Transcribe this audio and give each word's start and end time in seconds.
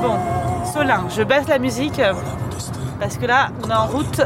Bon, 0.00 0.16
Solin, 0.72 1.04
je 1.08 1.22
baisse 1.22 1.48
la 1.48 1.58
musique 1.58 1.98
euh, 1.98 2.12
parce 3.00 3.16
que 3.16 3.26
là, 3.26 3.48
on 3.64 3.70
est 3.70 3.74
en 3.74 3.86
route 3.86 4.20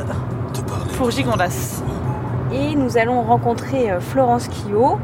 pour 0.97 1.11
Gigondas. 1.11 1.83
Et 2.53 2.75
nous 2.75 2.99
allons 2.99 3.23
rencontrer 3.23 3.91
euh, 3.91 4.01
Florence 4.01 4.49
Quillot 4.49 4.99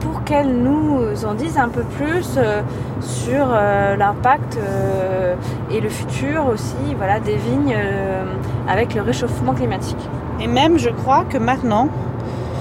pour 0.00 0.24
qu'elle 0.24 0.56
nous 0.62 1.24
en 1.26 1.34
dise 1.34 1.58
un 1.58 1.68
peu 1.68 1.82
plus 1.82 2.36
euh, 2.36 2.62
sur 3.00 3.48
euh, 3.50 3.96
l'impact 3.96 4.56
euh, 4.56 5.34
et 5.70 5.80
le 5.80 5.88
futur 5.88 6.46
aussi 6.46 6.94
voilà, 6.96 7.20
des 7.20 7.36
vignes 7.36 7.74
euh, 7.76 8.24
avec 8.68 8.94
le 8.94 9.02
réchauffement 9.02 9.52
climatique. 9.52 10.07
Et 10.40 10.46
même, 10.46 10.78
je 10.78 10.90
crois 10.90 11.24
que 11.24 11.38
maintenant, 11.38 11.88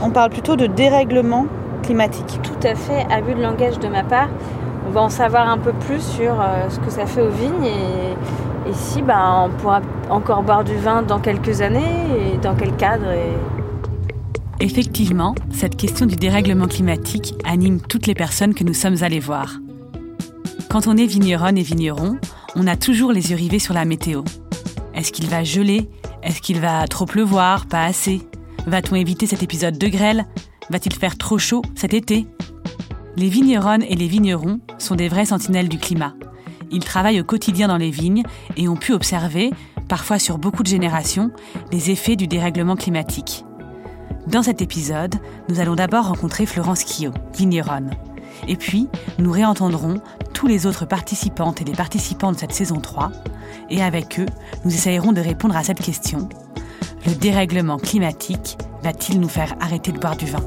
on 0.03 0.09
parle 0.09 0.29
plutôt 0.29 0.55
de 0.55 0.67
dérèglement 0.67 1.45
climatique. 1.83 2.39
Tout 2.43 2.67
à 2.67 2.75
fait, 2.75 3.05
abus 3.11 3.33
de 3.33 3.41
langage 3.41 3.79
de 3.79 3.87
ma 3.87 4.03
part. 4.03 4.29
On 4.87 4.91
va 4.91 5.01
en 5.01 5.09
savoir 5.09 5.49
un 5.49 5.57
peu 5.57 5.73
plus 5.73 6.01
sur 6.01 6.39
euh, 6.39 6.69
ce 6.69 6.79
que 6.79 6.89
ça 6.89 7.05
fait 7.05 7.21
aux 7.21 7.29
vignes 7.29 7.65
et, 7.65 8.69
et 8.69 8.73
si 8.73 9.01
ben, 9.01 9.45
on 9.45 9.49
pourra 9.49 9.81
encore 10.09 10.43
boire 10.43 10.63
du 10.63 10.75
vin 10.75 11.01
dans 11.01 11.19
quelques 11.19 11.61
années 11.61 12.33
et 12.33 12.37
dans 12.37 12.55
quel 12.55 12.75
cadre. 12.75 13.11
Et... 13.11 14.65
Effectivement, 14.65 15.35
cette 15.51 15.75
question 15.75 16.05
du 16.05 16.15
dérèglement 16.15 16.67
climatique 16.67 17.35
anime 17.45 17.79
toutes 17.79 18.07
les 18.07 18.15
personnes 18.15 18.53
que 18.53 18.63
nous 18.63 18.73
sommes 18.73 18.97
allées 19.01 19.19
voir. 19.19 19.59
Quand 20.69 20.87
on 20.87 20.97
est 20.97 21.05
vigneronne 21.05 21.57
et 21.57 21.63
vigneron, 21.63 22.17
on 22.55 22.65
a 22.65 22.75
toujours 22.75 23.11
les 23.11 23.31
yeux 23.31 23.37
rivés 23.37 23.59
sur 23.59 23.73
la 23.73 23.85
météo. 23.85 24.23
Est-ce 24.95 25.11
qu'il 25.11 25.27
va 25.27 25.43
geler? 25.43 25.89
Est-ce 26.23 26.41
qu'il 26.41 26.59
va 26.59 26.87
trop 26.87 27.05
pleuvoir? 27.05 27.65
Pas 27.65 27.85
assez 27.85 28.27
Va-t-on 28.65 28.95
éviter 28.95 29.27
cet 29.27 29.43
épisode 29.43 29.77
de 29.77 29.87
grêle? 29.87 30.25
Va-t-il 30.69 30.93
faire 30.93 31.17
trop 31.17 31.37
chaud 31.37 31.61
cet 31.75 31.93
été? 31.93 32.27
Les 33.15 33.29
vigneronnes 33.29 33.83
et 33.83 33.95
les 33.95 34.07
vignerons 34.07 34.59
sont 34.77 34.95
des 34.95 35.07
vrais 35.07 35.25
sentinelles 35.25 35.69
du 35.69 35.77
climat. 35.77 36.13
Ils 36.69 36.83
travaillent 36.83 37.21
au 37.21 37.23
quotidien 37.23 37.67
dans 37.67 37.77
les 37.77 37.91
vignes 37.91 38.23
et 38.57 38.67
ont 38.67 38.75
pu 38.75 38.93
observer, 38.93 39.51
parfois 39.87 40.19
sur 40.19 40.37
beaucoup 40.37 40.63
de 40.63 40.67
générations, 40.67 41.31
les 41.71 41.91
effets 41.91 42.15
du 42.15 42.27
dérèglement 42.27 42.75
climatique. 42.75 43.45
Dans 44.27 44.43
cet 44.43 44.61
épisode, 44.61 45.15
nous 45.47 45.61
allons 45.61 45.75
d'abord 45.75 46.07
rencontrer 46.07 46.45
Florence 46.45 46.83
Quillot, 46.83 47.13
vigneronne. 47.37 47.91
Et 48.47 48.57
puis, 48.57 48.89
nous 49.17 49.31
réentendrons 49.31 50.01
tous 50.33 50.47
les 50.47 50.65
autres 50.65 50.85
participantes 50.85 51.61
et 51.61 51.65
les 51.65 51.73
participants 51.73 52.33
de 52.33 52.37
cette 52.37 52.51
saison 52.51 52.81
3. 52.81 53.11
Et 53.69 53.83
avec 53.83 54.19
eux, 54.19 54.25
nous 54.65 54.73
essayerons 54.73 55.11
de 55.11 55.21
répondre 55.21 55.55
à 55.55 55.63
cette 55.63 55.81
question. 55.81 56.29
Le 57.05 57.13
dérèglement 57.13 57.77
climatique 57.77 58.57
va-t-il 58.83 59.19
nous 59.19 59.29
faire 59.29 59.55
arrêter 59.59 59.91
de 59.91 59.99
boire 59.99 60.17
du 60.17 60.25
vin? 60.25 60.43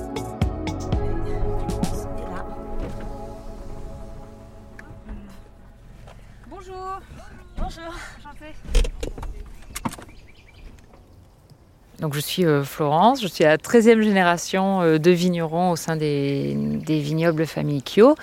Donc 12.00 12.14
je 12.14 12.20
suis 12.20 12.46
euh, 12.46 12.64
Florence, 12.64 13.20
je 13.20 13.28
suis 13.28 13.44
la 13.44 13.58
13e 13.58 14.00
génération 14.00 14.80
euh, 14.80 14.98
de 14.98 15.10
vignerons 15.10 15.70
au 15.70 15.76
sein 15.76 15.96
des, 15.96 16.54
des 16.56 16.98
vignobles 16.98 17.44
famille 17.44 17.82
Kyo. 17.82 18.14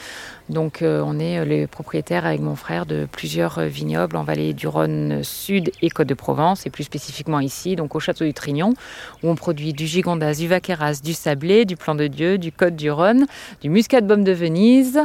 Donc 0.49 0.81
euh, 0.81 1.03
on 1.05 1.19
est 1.19 1.45
les 1.45 1.67
propriétaires 1.67 2.25
avec 2.25 2.41
mon 2.41 2.55
frère 2.55 2.87
de 2.87 3.07
plusieurs 3.11 3.59
vignobles 3.59 4.15
en 4.17 4.23
vallée 4.23 4.53
du 4.53 4.67
Rhône 4.67 5.23
Sud 5.23 5.71
et 5.83 5.91
Côte 5.91 6.07
de 6.07 6.15
Provence 6.15 6.65
et 6.65 6.71
plus 6.71 6.85
spécifiquement 6.85 7.39
ici, 7.39 7.75
donc 7.75 7.95
au 7.95 7.99
château 7.99 8.25
du 8.25 8.33
Trignon, 8.33 8.73
où 9.21 9.29
on 9.29 9.35
produit 9.35 9.73
du 9.73 9.85
gigondas, 9.85 10.33
du 10.33 10.47
vaqueras, 10.47 11.01
du 11.03 11.13
sablé, 11.13 11.65
du 11.65 11.75
plan 11.75 11.93
de 11.93 12.07
Dieu, 12.07 12.39
du 12.39 12.51
Côte 12.51 12.75
du 12.75 12.89
Rhône, 12.89 13.27
du 13.61 13.69
muscat 13.69 14.01
de 14.01 14.07
baume 14.07 14.23
de 14.23 14.31
Venise. 14.31 14.99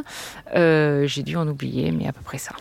J'ai 0.55 1.23
dû 1.23 1.37
en 1.37 1.47
oublier, 1.47 1.91
mais 1.93 2.09
à 2.09 2.13
peu 2.13 2.23
près 2.23 2.39
ça. 2.39 2.53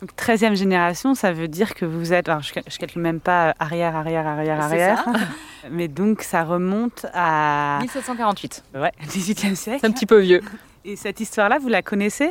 Donc 0.00 0.10
13e 0.16 0.54
génération, 0.54 1.14
ça 1.14 1.32
veut 1.32 1.48
dire 1.48 1.74
que 1.74 1.84
vous 1.84 2.12
êtes, 2.12 2.28
alors 2.28 2.42
je, 2.42 2.52
je 2.68 2.78
calcule 2.78 3.02
même 3.02 3.18
pas 3.18 3.54
arrière, 3.58 3.96
arrière, 3.96 4.26
arrière, 4.26 4.58
C'est 4.68 4.80
arrière, 4.80 5.04
mais 5.70 5.88
donc 5.88 6.22
ça 6.22 6.44
remonte 6.44 7.06
à 7.12 7.78
1748. 7.80 8.64
ouais, 8.76 8.92
18e 9.08 9.54
siècle. 9.56 9.78
C'est 9.80 9.86
un 9.86 9.90
petit 9.90 10.06
peu 10.06 10.20
vieux. 10.20 10.40
Et 10.84 10.94
cette 10.94 11.18
histoire-là, 11.18 11.58
vous 11.58 11.68
la 11.68 11.82
connaissez? 11.82 12.30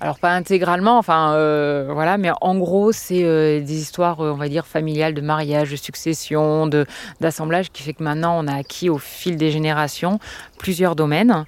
Alors 0.00 0.18
pas 0.18 0.32
intégralement, 0.32 0.98
enfin 0.98 1.34
euh, 1.34 1.90
voilà, 1.92 2.18
mais 2.18 2.30
en 2.40 2.56
gros 2.56 2.90
c'est 2.90 3.22
euh, 3.22 3.60
des 3.60 3.80
histoires, 3.80 4.20
euh, 4.20 4.32
on 4.32 4.36
va 4.36 4.48
dire 4.48 4.66
familiales, 4.66 5.14
de 5.14 5.20
mariage, 5.20 5.70
de 5.70 5.76
succession, 5.76 6.66
de 6.66 6.86
d'assemblage, 7.20 7.70
qui 7.70 7.84
fait 7.84 7.92
que 7.92 8.02
maintenant 8.02 8.36
on 8.42 8.48
a 8.48 8.54
acquis 8.56 8.90
au 8.90 8.98
fil 8.98 9.36
des 9.36 9.52
générations 9.52 10.18
plusieurs 10.58 10.96
domaines, 10.96 11.44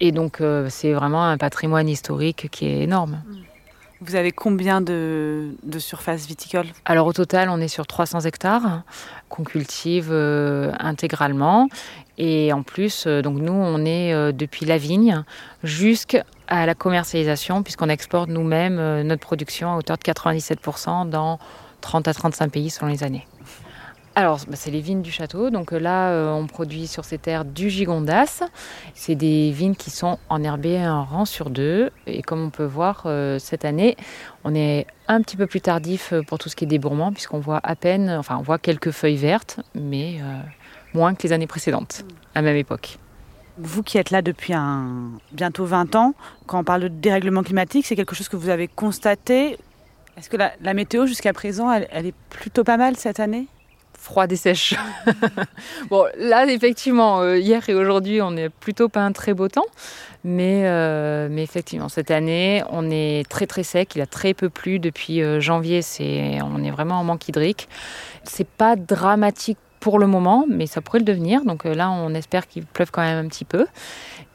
et 0.00 0.10
donc 0.10 0.40
euh, 0.40 0.68
c'est 0.70 0.94
vraiment 0.94 1.22
un 1.22 1.36
patrimoine 1.36 1.86
historique 1.86 2.48
qui 2.50 2.66
est 2.66 2.82
énorme. 2.84 3.20
Vous 4.00 4.14
avez 4.14 4.30
combien 4.30 4.80
de, 4.80 5.50
de 5.64 5.78
surface 5.80 6.26
viticole 6.26 6.66
Alors 6.84 7.06
au 7.08 7.12
total 7.12 7.48
on 7.50 7.60
est 7.60 7.68
sur 7.68 7.86
300 7.86 8.20
hectares 8.20 8.82
qu'on 9.28 9.42
cultive 9.42 10.10
euh, 10.12 10.72
intégralement, 10.78 11.68
et 12.16 12.52
en 12.52 12.62
plus 12.62 13.06
euh, 13.06 13.22
donc 13.22 13.38
nous 13.38 13.52
on 13.52 13.84
est 13.84 14.14
euh, 14.14 14.30
depuis 14.30 14.66
la 14.66 14.78
vigne 14.78 15.24
jusqu'à 15.64 16.24
la 16.48 16.74
commercialisation, 16.74 17.64
puisqu'on 17.64 17.88
exporte 17.88 18.28
nous-mêmes 18.28 19.02
notre 19.02 19.20
production 19.20 19.74
à 19.74 19.76
hauteur 19.76 19.98
de 19.98 20.02
97% 20.02 21.10
dans 21.10 21.38
30 21.80 22.08
à 22.08 22.14
35 22.14 22.52
pays 22.52 22.70
selon 22.70 22.88
les 22.88 23.02
années. 23.02 23.26
Alors, 24.18 24.40
bah, 24.48 24.56
c'est 24.56 24.72
les 24.72 24.80
vignes 24.80 25.00
du 25.00 25.12
château. 25.12 25.48
Donc 25.48 25.72
euh, 25.72 25.78
là, 25.78 26.10
euh, 26.10 26.32
on 26.32 26.48
produit 26.48 26.88
sur 26.88 27.04
ces 27.04 27.18
terres 27.18 27.44
du 27.44 27.70
gigondas. 27.70 28.42
C'est 28.92 29.14
des 29.14 29.52
vignes 29.52 29.76
qui 29.76 29.90
sont 29.90 30.18
enherbées 30.28 30.78
un 30.78 31.02
rang 31.02 31.24
sur 31.24 31.50
deux. 31.50 31.92
Et 32.08 32.22
comme 32.22 32.42
on 32.42 32.50
peut 32.50 32.64
voir 32.64 33.04
euh, 33.06 33.38
cette 33.38 33.64
année, 33.64 33.96
on 34.42 34.56
est 34.56 34.88
un 35.06 35.22
petit 35.22 35.36
peu 35.36 35.46
plus 35.46 35.60
tardif 35.60 36.12
pour 36.26 36.40
tout 36.40 36.48
ce 36.48 36.56
qui 36.56 36.64
est 36.64 36.66
débourrement, 36.66 37.12
puisqu'on 37.12 37.38
voit 37.38 37.60
à 37.62 37.76
peine, 37.76 38.10
enfin, 38.10 38.36
on 38.38 38.42
voit 38.42 38.58
quelques 38.58 38.90
feuilles 38.90 39.14
vertes, 39.14 39.60
mais 39.76 40.18
moins 40.94 41.14
que 41.14 41.22
les 41.22 41.32
années 41.32 41.46
précédentes, 41.46 42.04
à 42.34 42.40
la 42.40 42.42
même 42.42 42.56
époque. 42.56 42.98
Vous 43.56 43.84
qui 43.84 43.98
êtes 43.98 44.10
là 44.10 44.20
depuis 44.20 44.52
un, 44.52 45.12
bientôt 45.30 45.64
20 45.64 45.94
ans, 45.94 46.14
quand 46.46 46.58
on 46.58 46.64
parle 46.64 46.82
de 46.82 46.88
dérèglement 46.88 47.44
climatique, 47.44 47.86
c'est 47.86 47.94
quelque 47.94 48.16
chose 48.16 48.28
que 48.28 48.36
vous 48.36 48.48
avez 48.48 48.66
constaté. 48.66 49.58
Est-ce 50.16 50.28
que 50.28 50.36
la, 50.36 50.52
la 50.60 50.74
météo 50.74 51.06
jusqu'à 51.06 51.32
présent, 51.32 51.70
elle, 51.70 51.86
elle 51.92 52.06
est 52.06 52.14
plutôt 52.30 52.64
pas 52.64 52.76
mal 52.76 52.96
cette 52.96 53.20
année? 53.20 53.46
Froide 53.98 54.32
et 54.32 54.36
sèche. 54.36 54.74
bon, 55.90 56.06
là, 56.18 56.46
effectivement, 56.46 57.20
euh, 57.20 57.38
hier 57.38 57.68
et 57.68 57.74
aujourd'hui, 57.74 58.22
on 58.22 58.30
n'est 58.30 58.48
plutôt 58.48 58.88
pas 58.88 59.00
un 59.00 59.12
très 59.12 59.34
beau 59.34 59.48
temps. 59.48 59.66
Mais, 60.24 60.62
euh, 60.64 61.28
mais 61.30 61.42
effectivement, 61.42 61.88
cette 61.88 62.10
année, 62.10 62.62
on 62.70 62.90
est 62.90 63.28
très 63.28 63.46
très 63.46 63.62
sec. 63.62 63.94
Il 63.96 64.00
a 64.00 64.06
très 64.06 64.34
peu 64.34 64.48
plu 64.48 64.78
depuis 64.78 65.22
euh, 65.22 65.40
janvier. 65.40 65.82
C'est, 65.82 66.38
on 66.42 66.62
est 66.62 66.70
vraiment 66.70 67.00
en 67.00 67.04
manque 67.04 67.28
hydrique. 67.28 67.68
C'est 68.24 68.48
pas 68.48 68.76
dramatique 68.76 69.58
pour 69.80 69.98
le 69.98 70.06
moment, 70.06 70.44
mais 70.48 70.66
ça 70.66 70.80
pourrait 70.80 70.98
le 70.98 71.04
devenir. 71.04 71.44
Donc 71.44 71.64
là, 71.64 71.90
on 71.90 72.14
espère 72.14 72.48
qu'il 72.48 72.66
pleuve 72.66 72.90
quand 72.90 73.02
même 73.02 73.24
un 73.24 73.28
petit 73.28 73.44
peu. 73.44 73.66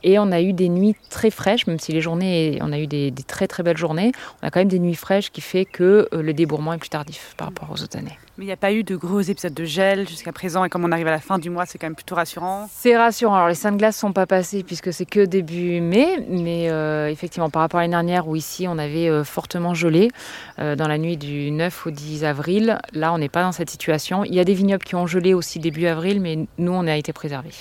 Et 0.03 0.19
on 0.19 0.31
a 0.31 0.41
eu 0.41 0.53
des 0.53 0.69
nuits 0.69 0.95
très 1.09 1.31
fraîches, 1.31 1.68
même 1.68 1.80
si 1.80 1.91
les 1.91 2.01
journées, 2.01 2.59
on 2.62 2.72
a 2.72 2.80
eu 2.80 2.88
des, 2.88 3.12
des 3.12 3.24
très 3.24 3.47
très 3.47 3.63
belles 3.63 3.78
journées. 3.78 4.13
On 4.41 4.47
a 4.47 4.51
quand 4.51 4.62
même 4.62 4.69
des 4.69 4.80
nuits 4.80 4.95
fraîches 4.95 5.31
qui 5.31 5.41
fait 5.41 5.66
que 5.66 6.07
le 6.12 6.34
débourrement 6.34 6.74
est 6.74 6.78
plus 6.78 6.90
tardif 6.90 7.34
par 7.38 7.47
rapport 7.47 7.69
aux 7.72 7.81
autres 7.81 7.97
années. 7.97 8.18
Mais 8.40 8.46
il 8.46 8.48
n'y 8.48 8.54
a 8.54 8.58
pas 8.58 8.74
eu 8.74 8.84
de 8.84 8.96
gros 8.96 9.22
épisodes 9.22 9.54
de 9.54 9.64
gel 9.64 10.10
jusqu'à 10.10 10.32
présent, 10.32 10.66
et 10.66 10.70
comme 10.70 10.84
on 10.84 10.92
arrive 10.92 11.06
à 11.06 11.12
la 11.12 11.20
fin 11.20 11.38
du 11.38 11.52
mois, 11.52 11.68
c'est 11.68 11.78
quand 11.78 11.86
même 11.86 11.94
plutôt 11.96 12.16
rassurant. 12.16 12.68
C'est 12.74 12.98
rassurant. 12.98 13.36
Alors 13.36 13.48
les 13.50 13.54
seins 13.54 13.72
de 13.72 13.78
glace 13.78 13.96
sont 13.96 14.12
pas 14.12 14.26
passés 14.26 14.64
puisque 14.64 14.92
c'est 14.92 15.06
que 15.06 15.24
début 15.24 15.80
mai, 15.82 16.26
mais 16.28 16.68
euh, 16.72 17.10
effectivement 17.12 17.52
par 17.52 17.62
rapport 17.62 17.80
à 17.80 17.84
l'année 17.84 17.92
dernière 17.92 18.28
où 18.28 18.36
ici 18.36 18.66
on 18.68 18.80
avait 18.80 19.08
euh, 19.08 19.24
fortement 19.24 19.76
gelé 19.76 20.10
euh, 20.58 20.76
dans 20.76 20.88
la 20.88 20.98
nuit 20.98 21.16
du 21.16 21.52
9 21.52 21.86
au 21.86 21.92
10 21.92 22.26
avril, 22.26 22.80
là 22.94 23.13
on 23.13 23.19
n'est 23.19 23.30
pas 23.30 23.44
dans 23.44 23.52
cette 23.52 23.69
situation. 23.69 24.24
Il 24.24 24.34
y 24.34 24.40
a 24.40 24.44
des 24.46 24.56
vignobles 24.56 24.84
qui 24.84 24.96
ont 24.96 25.06
gelé 25.06 25.36
aussi 25.36 25.60
début 25.60 25.86
avril, 25.86 26.19
mais 26.19 26.48
nous 26.57 26.72
on 26.72 26.88
a 26.88 26.96
été 26.98 27.13
préservés. 27.13 27.52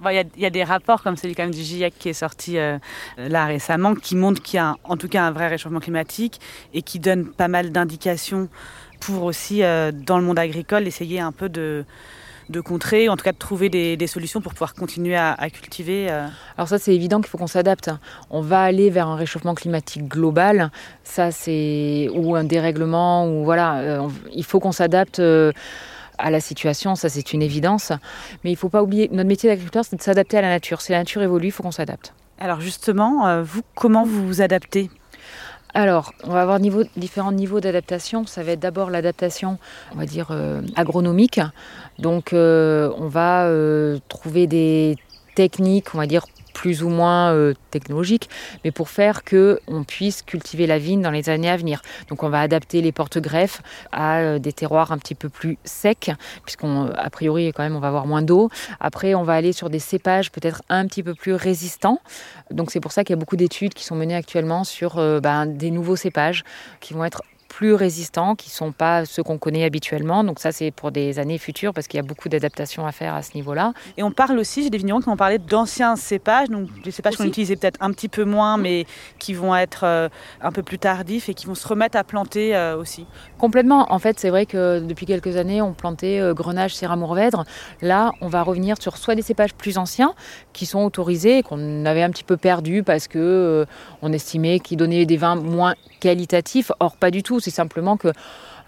Bon, 0.00 0.10
Il 0.10 0.14
y, 0.14 0.18
a- 0.20 0.24
il 0.36 0.42
y 0.42 0.46
a 0.46 0.50
des 0.50 0.62
rapports 0.62 1.02
comme 1.02 1.16
celui 1.16 1.34
quand 1.34 1.42
même 1.42 1.50
du 1.52 1.60
GIEC 1.60 1.92
qui 1.98 2.08
est 2.08 2.12
sorti 2.12 2.56
euh, 2.56 2.78
là 3.16 3.46
récemment, 3.46 3.96
qui 3.96 4.14
montrent 4.14 4.40
qu'il 4.40 4.58
y 4.58 4.60
a 4.60 4.68
un- 4.68 4.76
en 4.84 4.96
tout 4.96 5.08
cas 5.08 5.24
un 5.24 5.32
vrai 5.32 5.48
réchauffement 5.48 5.80
climatique 5.80 6.38
et 6.72 6.82
qui 6.82 7.00
donne 7.00 7.26
pas 7.26 7.48
mal 7.48 7.72
d'indications 7.72 8.48
pour 9.00 9.24
aussi, 9.24 9.62
euh, 9.62 9.92
dans 9.92 10.18
le 10.18 10.24
monde 10.24 10.38
agricole, 10.38 10.86
essayer 10.86 11.20
un 11.20 11.32
peu 11.32 11.48
de, 11.48 11.84
de 12.48 12.60
contrer, 12.60 13.08
en 13.08 13.16
tout 13.16 13.24
cas 13.24 13.32
de 13.32 13.38
trouver 13.38 13.68
des, 13.68 13.96
des 13.96 14.06
solutions 14.06 14.40
pour 14.40 14.52
pouvoir 14.52 14.74
continuer 14.74 15.16
à, 15.16 15.32
à 15.34 15.50
cultiver. 15.50 16.06
euh. 16.10 16.26
Alors 16.56 16.68
ça 16.68 16.78
c'est 16.78 16.94
évident 16.94 17.20
qu'il 17.20 17.28
faut 17.28 17.38
qu'on 17.38 17.46
s'adapte. 17.46 17.90
On 18.30 18.40
va 18.40 18.62
aller 18.62 18.90
vers 18.90 19.06
un 19.08 19.16
réchauffement 19.16 19.54
climatique 19.54 20.08
global, 20.08 20.70
ça 21.04 21.30
c'est 21.30 22.08
ou 22.14 22.34
un 22.36 22.44
dérèglement 22.44 23.28
ou 23.28 23.44
voilà, 23.44 23.78
euh, 23.78 23.98
on- 24.00 24.12
il 24.32 24.44
faut 24.44 24.60
qu'on 24.60 24.72
s'adapte. 24.72 25.20
à 26.20 26.30
la 26.32 26.40
situation, 26.40 26.96
ça 26.96 27.08
c'est 27.08 27.32
une 27.32 27.42
évidence. 27.42 27.92
Mais 28.42 28.50
il 28.50 28.54
ne 28.54 28.58
faut 28.58 28.68
pas 28.68 28.82
oublier, 28.82 29.08
notre 29.12 29.28
métier 29.28 29.48
d'agriculteur, 29.48 29.84
c'est 29.84 29.94
de 29.94 30.02
s'adapter 30.02 30.36
à 30.36 30.42
la 30.42 30.48
nature. 30.48 30.80
Si 30.80 30.90
la 30.90 30.98
nature 30.98 31.22
évolue, 31.22 31.46
il 31.48 31.50
faut 31.52 31.62
qu'on 31.62 31.70
s'adapte. 31.70 32.12
Alors 32.40 32.60
justement, 32.60 33.40
vous, 33.44 33.60
comment 33.76 34.04
vous 34.04 34.26
vous 34.26 34.42
adaptez? 34.42 34.90
Alors, 35.74 36.12
on 36.24 36.30
va 36.30 36.42
avoir 36.42 36.60
différents 36.60 37.32
niveaux 37.32 37.60
d'adaptation. 37.60 38.26
Ça 38.26 38.42
va 38.42 38.52
être 38.52 38.60
d'abord 38.60 38.90
l'adaptation, 38.90 39.58
on 39.92 39.98
va 39.98 40.06
dire, 40.06 40.28
euh, 40.30 40.62
agronomique. 40.76 41.40
Donc, 41.98 42.32
euh, 42.32 42.90
on 42.96 43.08
va 43.08 43.44
euh, 43.44 43.98
trouver 44.08 44.46
des 44.46 44.96
techniques, 45.34 45.94
on 45.94 45.98
va 45.98 46.06
dire, 46.06 46.24
plus 46.58 46.82
ou 46.82 46.88
moins 46.88 47.32
euh, 47.32 47.54
technologiques, 47.70 48.28
mais 48.64 48.72
pour 48.72 48.88
faire 48.88 49.22
que 49.22 49.60
on 49.68 49.84
puisse 49.84 50.22
cultiver 50.22 50.66
la 50.66 50.78
vigne 50.78 51.00
dans 51.00 51.12
les 51.12 51.28
années 51.28 51.48
à 51.48 51.56
venir. 51.56 51.82
Donc 52.08 52.24
on 52.24 52.28
va 52.28 52.40
adapter 52.40 52.82
les 52.82 52.90
porte-greffes 52.90 53.62
à 53.92 54.18
euh, 54.18 54.38
des 54.40 54.52
terroirs 54.52 54.90
un 54.90 54.98
petit 54.98 55.14
peu 55.14 55.28
plus 55.28 55.56
secs, 55.62 56.10
puisqu'on 56.44 56.90
a 56.90 57.10
priori 57.10 57.52
quand 57.52 57.62
même 57.62 57.76
on 57.76 57.78
va 57.78 57.86
avoir 57.86 58.08
moins 58.08 58.22
d'eau. 58.22 58.50
Après 58.80 59.14
on 59.14 59.22
va 59.22 59.34
aller 59.34 59.52
sur 59.52 59.70
des 59.70 59.78
cépages 59.78 60.32
peut-être 60.32 60.62
un 60.68 60.84
petit 60.88 61.04
peu 61.04 61.14
plus 61.14 61.34
résistants. 61.34 62.00
Donc 62.50 62.72
c'est 62.72 62.80
pour 62.80 62.90
ça 62.90 63.04
qu'il 63.04 63.14
y 63.14 63.18
a 63.18 63.20
beaucoup 63.20 63.36
d'études 63.36 63.72
qui 63.72 63.84
sont 63.84 63.94
menées 63.94 64.16
actuellement 64.16 64.64
sur 64.64 64.98
euh, 64.98 65.20
ben, 65.20 65.46
des 65.46 65.70
nouveaux 65.70 65.94
cépages 65.94 66.42
qui 66.80 66.92
vont 66.92 67.04
être 67.04 67.22
plus 67.58 67.74
résistants, 67.74 68.36
qui 68.36 68.50
ne 68.50 68.52
sont 68.52 68.70
pas 68.70 69.04
ceux 69.04 69.24
qu'on 69.24 69.36
connaît 69.36 69.64
habituellement. 69.64 70.22
Donc 70.22 70.38
ça, 70.38 70.52
c'est 70.52 70.70
pour 70.70 70.92
des 70.92 71.18
années 71.18 71.38
futures, 71.38 71.74
parce 71.74 71.88
qu'il 71.88 71.98
y 71.98 72.00
a 72.00 72.04
beaucoup 72.04 72.28
d'adaptations 72.28 72.86
à 72.86 72.92
faire 72.92 73.16
à 73.16 73.22
ce 73.22 73.34
niveau-là. 73.34 73.72
Et 73.96 74.04
on 74.04 74.12
parle 74.12 74.38
aussi, 74.38 74.62
j'ai 74.62 74.70
des 74.70 74.78
vignerons 74.78 75.00
qui 75.00 75.08
m'ont 75.08 75.16
parlé 75.16 75.38
d'anciens 75.38 75.96
cépages, 75.96 76.50
donc 76.50 76.68
des 76.84 76.92
cépages 76.92 77.16
qu'on 77.16 77.24
utilisait 77.24 77.56
peut-être 77.56 77.78
un 77.80 77.90
petit 77.90 78.06
peu 78.08 78.22
moins, 78.22 78.58
mais 78.58 78.86
qui 79.18 79.34
vont 79.34 79.56
être 79.56 79.80
euh, 79.82 80.08
un 80.40 80.52
peu 80.52 80.62
plus 80.62 80.78
tardifs 80.78 81.28
et 81.28 81.34
qui 81.34 81.46
vont 81.46 81.56
se 81.56 81.66
remettre 81.66 81.98
à 81.98 82.04
planter 82.04 82.54
euh, 82.54 82.76
aussi. 82.76 83.06
Complètement. 83.38 83.92
En 83.92 83.98
fait, 83.98 84.20
c'est 84.20 84.30
vrai 84.30 84.46
que 84.46 84.78
depuis 84.78 85.06
quelques 85.06 85.36
années, 85.36 85.60
on 85.60 85.72
plantait 85.72 86.20
euh, 86.20 86.34
Grenache, 86.34 86.74
Syrah 86.74 86.94
Mourvèdre. 86.94 87.42
Là, 87.82 88.12
on 88.20 88.28
va 88.28 88.42
revenir 88.42 88.76
sur 88.80 88.96
soit 88.98 89.16
des 89.16 89.22
cépages 89.22 89.54
plus 89.54 89.78
anciens 89.78 90.14
qui 90.52 90.64
sont 90.64 90.84
autorisés 90.84 91.38
et 91.38 91.42
qu'on 91.42 91.84
avait 91.86 92.04
un 92.04 92.10
petit 92.10 92.22
peu 92.22 92.36
perdus 92.36 92.84
parce 92.84 93.08
que 93.08 93.66
on 94.00 94.12
estimait 94.12 94.60
qu'ils 94.60 94.76
donnaient 94.76 95.06
des 95.06 95.16
vins 95.16 95.34
moins 95.34 95.74
qualitatifs. 96.00 96.72
Or, 96.80 96.96
pas 96.96 97.10
du 97.10 97.22
tout. 97.22 97.40
C'est 97.40 97.50
simplement 97.50 97.96
que 97.96 98.12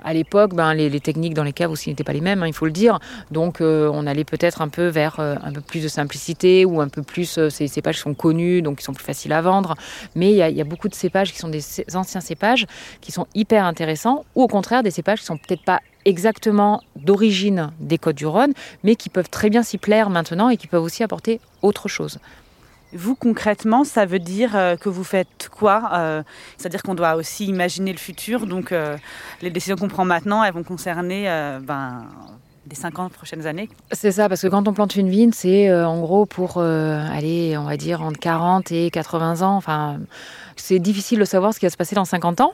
à 0.04 0.14
l'époque, 0.14 0.54
ben, 0.54 0.74
les, 0.74 1.00
techniques 1.00 1.34
dans 1.34 1.44
les 1.44 1.52
caves 1.52 1.70
aussi 1.70 1.90
n'étaient 1.90 2.04
pas 2.04 2.12
les 2.12 2.20
mêmes, 2.20 2.42
hein, 2.42 2.46
il 2.46 2.54
faut 2.54 2.66
le 2.66 2.72
dire. 2.72 2.98
Donc, 3.30 3.60
euh, 3.60 3.90
on 3.92 4.06
allait 4.06 4.24
peut-être 4.24 4.62
un 4.62 4.68
peu 4.68 4.86
vers 4.86 5.20
euh, 5.20 5.34
un 5.42 5.52
peu 5.52 5.60
plus 5.60 5.82
de 5.82 5.88
simplicité 5.88 6.64
ou 6.64 6.80
un 6.80 6.88
peu 6.88 7.02
plus. 7.02 7.38
euh, 7.38 7.50
ces 7.50 7.68
cépages 7.68 7.98
sont 7.98 8.14
connus, 8.14 8.62
donc 8.62 8.80
ils 8.80 8.84
sont 8.84 8.94
plus 8.94 9.04
faciles 9.04 9.32
à 9.32 9.42
vendre. 9.42 9.74
Mais 10.14 10.30
il 10.30 10.34
y, 10.34 10.56
y 10.56 10.60
a 10.60 10.64
beaucoup 10.64 10.88
de 10.88 10.94
cépages 10.94 11.32
qui 11.32 11.38
sont 11.38 11.48
des 11.48 11.62
anciens 11.94 12.20
cépages 12.20 12.66
qui 13.00 13.12
sont 13.12 13.26
hyper 13.34 13.64
intéressants, 13.64 14.24
ou 14.34 14.42
au 14.42 14.48
contraire 14.48 14.82
des 14.82 14.90
cépages 14.90 15.20
qui 15.20 15.26
sont 15.26 15.36
peut-être 15.36 15.64
pas 15.64 15.80
exactement 16.04 16.82
d'origine 16.96 17.72
des 17.78 17.98
Côtes 17.98 18.16
du 18.16 18.26
Rhône, 18.26 18.52
mais 18.82 18.96
qui 18.96 19.08
peuvent 19.10 19.28
très 19.28 19.50
bien 19.50 19.62
s'y 19.62 19.78
plaire 19.78 20.10
maintenant 20.10 20.48
et 20.48 20.56
qui 20.56 20.66
peuvent 20.66 20.82
aussi 20.82 21.02
apporter 21.02 21.40
autre 21.62 21.88
chose. 21.88 22.18
Vous, 22.92 23.14
concrètement, 23.14 23.84
ça 23.84 24.04
veut 24.04 24.18
dire 24.18 24.56
euh, 24.56 24.76
que 24.76 24.88
vous 24.88 25.04
faites 25.04 25.48
quoi 25.50 25.90
Euh, 25.94 26.22
C'est-à-dire 26.56 26.82
qu'on 26.82 26.94
doit 26.94 27.14
aussi 27.14 27.46
imaginer 27.46 27.92
le 27.92 27.98
futur, 27.98 28.46
donc 28.46 28.72
euh, 28.72 28.96
les 29.42 29.50
décisions 29.50 29.76
qu'on 29.76 29.88
prend 29.88 30.04
maintenant, 30.04 30.42
elles 30.42 30.52
vont 30.54 30.64
concerner 30.64 31.30
euh, 31.30 31.60
ben, 31.62 32.04
les 32.68 32.74
50 32.74 33.12
prochaines 33.12 33.46
années. 33.46 33.68
C'est 33.92 34.12
ça, 34.12 34.28
parce 34.28 34.42
que 34.42 34.48
quand 34.48 34.66
on 34.66 34.72
plante 34.72 34.96
une 34.96 35.08
vigne, 35.08 35.32
c'est 35.32 35.72
en 35.72 36.00
gros 36.00 36.26
pour 36.26 36.58
aller, 36.58 37.56
on 37.56 37.64
va 37.64 37.76
dire, 37.76 38.02
entre 38.02 38.18
40 38.18 38.70
et 38.72 38.90
80 38.90 39.42
ans. 39.42 39.56
Enfin, 39.56 39.98
c'est 40.56 40.78
difficile 40.78 41.18
de 41.18 41.24
savoir 41.24 41.54
ce 41.54 41.58
qui 41.58 41.66
va 41.66 41.70
se 41.70 41.76
passer 41.76 41.94
dans 41.94 42.04
50 42.04 42.40
ans. 42.40 42.52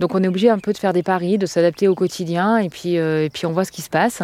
Donc 0.00 0.14
on 0.14 0.22
est 0.22 0.28
obligé 0.28 0.50
un 0.50 0.58
peu 0.58 0.72
de 0.72 0.78
faire 0.78 0.92
des 0.92 1.02
paris, 1.02 1.38
de 1.38 1.46
s'adapter 1.46 1.88
au 1.88 1.94
quotidien 1.94 2.58
et 2.58 2.68
puis, 2.68 2.98
euh, 2.98 3.28
on 3.44 3.52
voit 3.52 3.64
ce 3.64 3.72
qui 3.72 3.82
se 3.82 3.90
passe. 3.90 4.22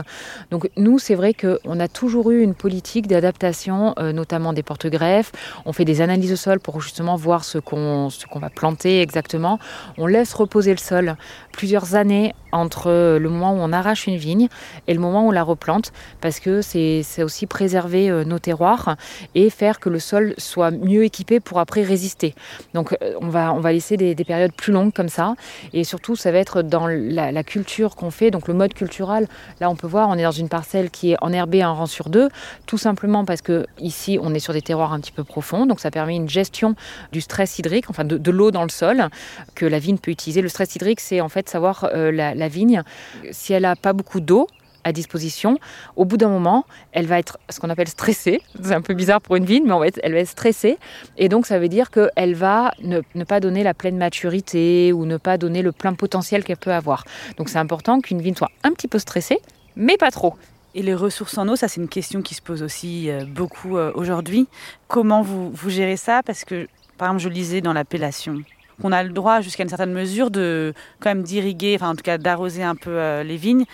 Donc 0.51 0.69
nous, 0.77 0.99
c'est 0.99 1.15
vrai 1.15 1.35
qu'on 1.35 1.81
a 1.81 1.89
toujours 1.89 2.31
eu 2.31 2.43
une 2.43 2.55
politique 2.55 3.07
d'adaptation, 3.07 3.95
euh, 3.99 4.13
notamment 4.13 4.53
des 4.53 4.63
porte-greffes. 4.63 5.33
On 5.65 5.73
fait 5.73 5.85
des 5.85 6.01
analyses 6.01 6.31
de 6.31 6.37
sol 6.37 6.61
pour 6.61 6.81
justement 6.81 7.17
voir 7.17 7.45
ce 7.45 7.59
qu'on 7.59 8.11
va 8.35 8.51
planter 8.51 9.01
exactement. 9.01 9.59
On 9.99 10.07
laisse 10.07 10.35
reposer 10.35 10.73
le 10.73 10.79
sol 10.79 11.17
plusieurs 11.53 11.95
années 11.95 12.35
entre 12.53 13.19
le 13.19 13.29
moment 13.29 13.53
où 13.53 13.59
on 13.59 13.73
arrache 13.73 14.07
une 14.07 14.17
vigne 14.17 14.49
et 14.87 14.95
le 14.95 15.01
moment 15.01 15.25
où 15.25 15.29
on 15.29 15.33
la 15.33 15.43
replante 15.43 15.93
parce 16.21 16.39
que 16.41 16.61
c'est 16.61 17.23
aussi 17.23 17.47
préserver 17.47 18.11
euh, 18.11 18.25
nos 18.25 18.39
terroirs 18.39 18.97
et 19.35 19.51
faire 19.51 19.81
que 19.81 19.89
le 19.89 19.99
sol 19.99 20.35
soit 20.39 20.71
mieux 20.71 21.05
équipé 21.05 21.41
pour 21.41 21.59
après 21.61 21.83
résister. 21.83 22.35
Donc 22.75 22.97
on 23.21 23.29
va, 23.29 23.53
on 23.53 23.61
va 23.61 23.73
laisser 23.73 23.97
des 23.97 24.15
périodes 24.25 24.53
plus 24.53 24.73
longues 24.73 24.93
comme 24.93 25.09
ça 25.09 25.24
et 25.73 25.85
surtout 25.85 26.17
ça 26.17 26.32
va 26.32 26.38
être 26.38 26.62
dans 26.62 26.87
la, 26.87 27.44
culture 27.44 27.94
qu'on 27.97 28.11
fait, 28.11 28.31
donc 28.31 28.49
le 28.49 28.55
mode 28.55 28.75
cultural. 28.75 29.29
Là 29.61 29.71
on 29.71 29.76
peut 29.76 29.87
voir, 29.87 30.09
on 30.09 30.15
est 30.15 30.23
dans 30.23 30.31
une 30.31 30.49
parcelle 30.49 30.91
qui 30.91 31.12
est 31.12 31.17
enherbée 31.21 31.62
un 31.62 31.73
rang 31.73 31.87
sur 31.87 32.09
deux, 32.09 32.29
tout 32.67 32.79
simplement 32.79 33.25
parce 33.25 33.43
que 33.43 33.67
ici 33.79 34.19
on 34.21 34.35
est 34.35 34.38
sur 34.38 34.53
des 34.53 34.62
terroirs 34.62 34.93
un 34.93 35.00
petit 35.00 35.12
peu 35.12 35.25
profonds, 35.25 35.67
donc 35.67 35.81
ça 35.81 35.91
permet 35.91 36.17
une 36.17 36.29
gestion 36.29 36.75
du 37.12 37.21
stress 37.21 37.59
hydrique, 37.59 37.91
enfin 37.91 38.05
de, 38.05 38.31
l'eau 38.31 38.50
dans 38.50 38.62
le 38.62 38.71
sol 38.71 39.09
que 39.55 39.67
la 39.67 39.79
vigne 39.79 39.99
peut 39.99 40.11
utiliser. 40.11 40.43
Le 40.43 40.49
stress 40.49 40.75
hydrique 40.75 41.00
c'est 41.00 41.21
en 41.21 41.29
fait 41.29 41.49
savoir 41.49 41.88
euh, 41.93 42.11
la, 42.11 42.35
la 42.35 42.49
vigne 42.49 42.82
si 43.31 43.53
elle 43.53 43.65
a 43.65 43.77
pas 43.77 43.93
beaucoup 43.93 44.20
d'eau 44.20 44.49
à 44.85 44.93
disposition, 44.93 45.59
au 45.97 46.05
bout 46.05 46.17
d'un 46.17 46.29
moment, 46.29 46.65
elle 46.93 47.07
va 47.07 47.19
être 47.19 47.39
ce 47.51 47.59
qu'on 47.61 47.71
appelle 47.71 47.89
stressée. 47.89 48.41
C'est 48.63 48.75
un 48.75 48.81
peu 48.83 48.95
bizarre 48.95 49.21
pour 49.21 49.37
une 49.37 49.45
vigne, 49.45 49.65
mais 49.67 49.79
va 49.79 49.87
être- 49.87 50.01
elle 50.03 50.13
va 50.13 50.19
être 50.21 50.29
stressée. 50.29 50.79
Et 51.19 51.29
donc, 51.29 51.47
ça 51.47 51.59
veut 51.59 51.69
dire 51.69 51.91
qu'elle 51.91 52.35
va 52.35 52.73
ne, 52.83 53.01
ne 53.15 53.25
pas 53.25 53.41
donner 53.41 53.63
la 53.63 53.75
pleine 53.75 53.97
maturité 53.97 54.93
ou 54.93 55.05
ne 55.07 55.17
pas 55.17 55.39
donner 55.39 55.63
le 55.63 55.73
plein 55.73 55.95
potentiel 55.95 56.45
qu'elle 56.45 56.57
peut 56.59 56.73
avoir. 56.73 57.05
Donc, 57.37 57.49
c'est 57.49 57.59
important 57.59 58.01
qu'une 58.01 58.21
vigne 58.23 58.35
soit 58.35 58.51
un 58.63 58.73
petit 58.73 58.89
peu 58.89 58.99
stressée, 58.99 59.39
mais 59.77 59.97
pas 59.97 60.11
trop. 60.11 60.35
Et 60.77 60.83
les 60.83 60.95
ressources 60.95 61.39
en 61.39 61.47
eau, 61.49 61.55
ça 61.55 61.69
c'est 61.69 61.81
une 61.81 61.89
question 61.89 62.21
qui 62.21 62.35
se 62.35 62.43
pose 62.43 62.63
aussi 62.63 63.09
euh, 63.09 63.25
beaucoup 63.27 63.77
euh, 63.77 63.93
aujourd'hui. 63.95 64.49
Comment 64.89 65.23
vous, 65.23 65.51
vous 65.53 65.71
gérez 65.71 65.97
ça? 65.97 66.23
Parce 66.27 66.45
que, 66.45 66.67
par 66.99 67.09
exemple, 67.09 67.23
je 67.23 67.29
lisais 67.29 67.61
dans 67.61 67.73
l'appellation 67.73 68.43
qu'on 68.83 68.91
a 68.91 69.05
le 69.05 69.11
droit 69.11 69.41
jusqu'à 69.41 69.63
une 69.63 69.69
certaine 69.69 69.93
mesure 69.93 70.33
de 70.33 70.75
quand 70.99 71.11
même 71.11 71.23
d'irriguer, 71.23 71.77
enfin 71.77 71.91
en 71.91 71.95
tout 71.95 72.03
cas 72.03 72.19
d'arroser 72.19 72.65
un 72.65 72.75
peu 72.75 72.91
euh, 72.91 73.23
les 73.23 73.37
vignes. 73.37 73.67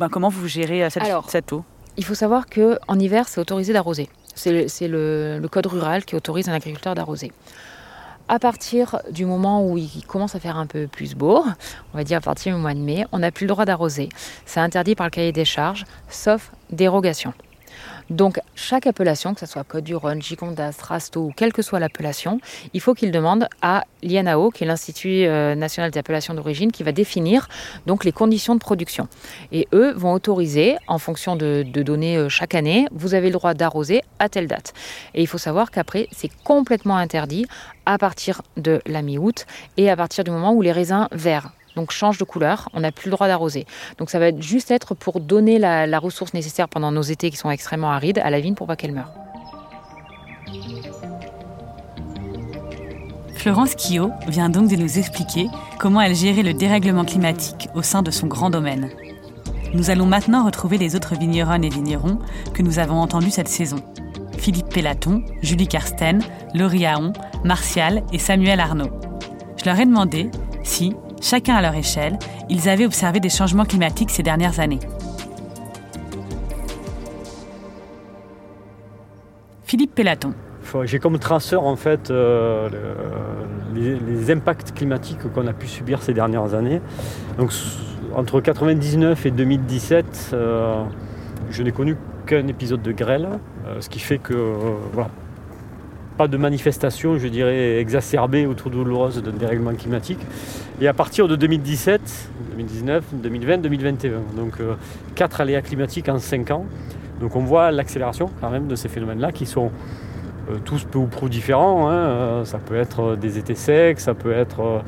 Ben, 0.00 0.08
comment 0.08 0.30
vous 0.30 0.48
gérez 0.48 0.82
euh, 0.82 0.90
cette, 0.90 1.02
Alors, 1.04 1.28
cette 1.28 1.52
eau? 1.52 1.62
Il 1.98 2.04
faut 2.06 2.14
savoir 2.14 2.46
qu'en 2.46 2.98
hiver, 2.98 3.28
c'est 3.28 3.40
autorisé 3.40 3.72
d'arroser. 3.74 4.08
C'est 4.34 4.50
le, 4.50 4.66
c'est 4.68 4.88
le- 4.88 5.38
le 5.38 5.48
code 5.48 5.66
rural 5.66 6.04
qui 6.06 6.16
autorise 6.16 6.48
un 6.48 6.54
agriculteur 6.54 6.94
d'arroser. 6.94 7.30
À 8.26 8.38
partir 8.38 9.00
du 9.10 9.26
moment 9.26 9.66
où 9.66 9.76
il 9.76 9.90
commence 10.06 10.34
à 10.34 10.40
faire 10.40 10.56
un 10.56 10.66
peu 10.66 10.86
plus 10.86 11.14
beau, 11.14 11.44
on 11.92 11.96
va 11.98 12.04
dire 12.04 12.16
à 12.18 12.20
partir 12.22 12.54
du 12.56 12.60
mois 12.62 12.72
de 12.74 12.78
mai, 12.78 13.04
on 13.12 13.18
n'a 13.18 13.30
plus 13.30 13.44
le 13.44 13.48
droit 13.52 13.64
d'arroser. 13.66 14.08
C'est 14.46 14.60
interdit 14.60 14.94
par 14.94 15.06
le 15.06 15.10
cahier 15.10 15.32
des 15.32 15.44
charges, 15.44 15.84
sauf 16.08 16.50
dérogation. 16.70 17.34
Donc, 18.10 18.40
chaque 18.56 18.88
appellation, 18.88 19.34
que 19.34 19.40
ce 19.40 19.46
soit 19.46 19.62
Côte 19.62 19.84
du 19.84 19.94
Rhône, 19.94 20.20
Gigondas, 20.20 20.76
Rasto 20.82 21.20
ou 21.20 21.32
quelle 21.34 21.52
que 21.52 21.62
soit 21.62 21.78
l'appellation, 21.78 22.40
il 22.74 22.80
faut 22.80 22.92
qu'il 22.92 23.12
demande 23.12 23.46
à 23.62 23.84
l'INAO, 24.02 24.50
qui 24.50 24.64
est 24.64 24.66
l'Institut 24.66 25.26
euh, 25.26 25.54
national 25.54 25.92
des 25.92 25.98
appellations 25.98 26.34
d'origine, 26.34 26.72
qui 26.72 26.82
va 26.82 26.90
définir 26.90 27.48
donc 27.86 28.04
les 28.04 28.10
conditions 28.10 28.54
de 28.54 28.60
production. 28.60 29.06
Et 29.52 29.68
eux 29.72 29.92
vont 29.92 30.12
autoriser, 30.12 30.76
en 30.88 30.98
fonction 30.98 31.36
de, 31.36 31.64
de 31.64 31.82
données 31.82 32.16
euh, 32.16 32.28
chaque 32.28 32.56
année, 32.56 32.86
vous 32.90 33.14
avez 33.14 33.28
le 33.28 33.34
droit 33.34 33.54
d'arroser 33.54 34.02
à 34.18 34.28
telle 34.28 34.48
date. 34.48 34.74
Et 35.14 35.22
il 35.22 35.28
faut 35.28 35.38
savoir 35.38 35.70
qu'après, 35.70 36.08
c'est 36.10 36.30
complètement 36.42 36.96
interdit 36.96 37.46
à 37.86 37.96
partir 37.96 38.42
de 38.56 38.80
la 38.86 39.02
mi-août 39.02 39.46
et 39.76 39.88
à 39.88 39.96
partir 39.96 40.24
du 40.24 40.32
moment 40.32 40.52
où 40.52 40.62
les 40.62 40.72
raisins 40.72 41.06
verts 41.12 41.52
donc 41.76 41.90
changent 41.90 42.18
de 42.18 42.24
couleur, 42.24 42.68
on 42.74 42.80
n'a 42.80 42.92
plus 42.92 43.06
le 43.06 43.12
droit 43.12 43.28
d'arroser. 43.28 43.66
Donc 43.98 44.10
ça 44.10 44.18
va 44.18 44.36
juste 44.38 44.70
être 44.70 44.94
pour 44.94 45.20
donner 45.20 45.58
la, 45.58 45.98
ressource 45.98 46.32
nécessaire 46.32 46.68
pendant 46.68 46.92
nos 46.92 47.02
étés 47.02 47.30
qui 47.30 47.36
sont 47.36 47.50
extrêmement 47.50 47.90
arides 47.90 48.18
à 48.18 48.30
la 48.30 48.40
vigne 48.40 48.54
pour 48.54 48.66
pas 48.66 48.76
qu'elle 48.76 48.92
meure. 48.92 49.12
Florence 53.34 53.74
Quillot 53.74 54.10
vient 54.28 54.50
donc 54.50 54.68
de 54.68 54.76
nous 54.76 54.98
expliquer 54.98 55.46
comment 55.78 56.00
elle 56.00 56.14
gérait 56.14 56.42
le 56.42 56.52
dérèglement 56.52 57.04
climatique 57.04 57.68
au 57.74 57.82
sein 57.82 58.02
de 58.02 58.10
son 58.10 58.26
grand 58.26 58.50
domaine. 58.50 58.90
Nous 59.72 59.88
allons 59.90 60.06
maintenant 60.06 60.44
retrouver 60.44 60.78
les 60.78 60.96
autres 60.96 61.14
vigneronnes 61.14 61.64
et 61.64 61.68
vignerons 61.68 62.18
que 62.52 62.62
nous 62.62 62.78
avons 62.78 63.00
entendus 63.00 63.30
cette 63.30 63.48
saison. 63.48 63.78
Philippe 64.36 64.68
Pélaton, 64.68 65.22
Julie 65.42 65.68
Karsten, 65.68 66.22
Laurie 66.54 66.86
Aon, 66.86 67.12
Martial 67.44 68.02
et 68.12 68.18
Samuel 68.18 68.58
Arnaud. 68.58 68.90
Je 69.58 69.64
leur 69.66 69.78
ai 69.78 69.86
demandé 69.86 70.30
si, 70.62 70.94
chacun 71.20 71.54
à 71.56 71.62
leur 71.62 71.74
échelle, 71.74 72.18
ils 72.48 72.68
avaient 72.68 72.86
observé 72.86 73.20
des 73.20 73.28
changements 73.28 73.64
climatiques 73.64 74.10
ces 74.10 74.22
dernières 74.22 74.60
années. 74.60 74.80
Philippe 79.64 79.94
Pélaton. 79.94 80.34
J'ai 80.84 80.98
comme 81.00 81.18
traceur 81.18 81.64
en 81.64 81.74
fait 81.76 82.10
euh, 82.10 82.68
le- 83.74 83.98
les, 83.98 84.30
impacts 84.30 84.72
climatiques 84.72 85.18
qu'on 85.32 85.46
a 85.46 85.52
pu 85.52 85.66
subir 85.66 86.02
ces 86.02 86.12
dernières 86.14 86.54
années. 86.54 86.80
Donc 87.38 87.52
entre 88.14 88.40
99 88.40 89.26
et 89.26 89.30
2017, 89.30 90.30
euh, 90.32 90.84
je 91.50 91.62
n'ai 91.62 91.72
connu 91.72 91.96
qu'un 92.26 92.46
épisode 92.46 92.82
de 92.82 92.92
grêle, 92.92 93.28
euh, 93.66 93.80
ce 93.80 93.88
qui 93.88 93.98
fait 93.98 94.18
que 94.18 94.34
voilà, 94.92 95.10
pas 96.16 96.28
de 96.28 96.36
manifestation, 96.36 97.18
je 97.18 97.28
dirais, 97.28 97.78
exacerbée 97.78 98.46
autour 98.46 98.70
douloureuse 98.70 99.22
d'un 99.22 99.32
dérèglement 99.32 99.74
climatique. 99.74 100.18
Et 100.80 100.88
à 100.88 100.92
partir 100.92 101.28
de 101.28 101.36
2017, 101.36 102.00
2019, 102.52 103.04
2020, 103.14 103.58
2021, 103.58 104.10
donc 104.36 104.60
euh, 104.60 104.74
quatre 105.14 105.40
aléas 105.40 105.62
climatiques 105.62 106.08
en 106.08 106.18
cinq 106.18 106.50
ans. 106.50 106.66
Donc 107.20 107.36
on 107.36 107.40
voit 107.40 107.70
l'accélération 107.70 108.30
quand 108.40 108.50
même 108.50 108.66
de 108.66 108.74
ces 108.74 108.88
phénomènes-là 108.88 109.32
qui 109.32 109.46
sont 109.46 109.70
euh, 110.50 110.56
tous 110.64 110.84
peu 110.84 110.98
ou 110.98 111.06
prou 111.06 111.28
différents. 111.28 111.90
hein. 111.90 111.94
Euh, 111.94 112.44
Ça 112.44 112.58
peut 112.58 112.76
être 112.76 113.16
des 113.16 113.38
étés 113.38 113.54
secs, 113.54 114.00
ça 114.00 114.14
peut 114.14 114.32
être 114.32 114.82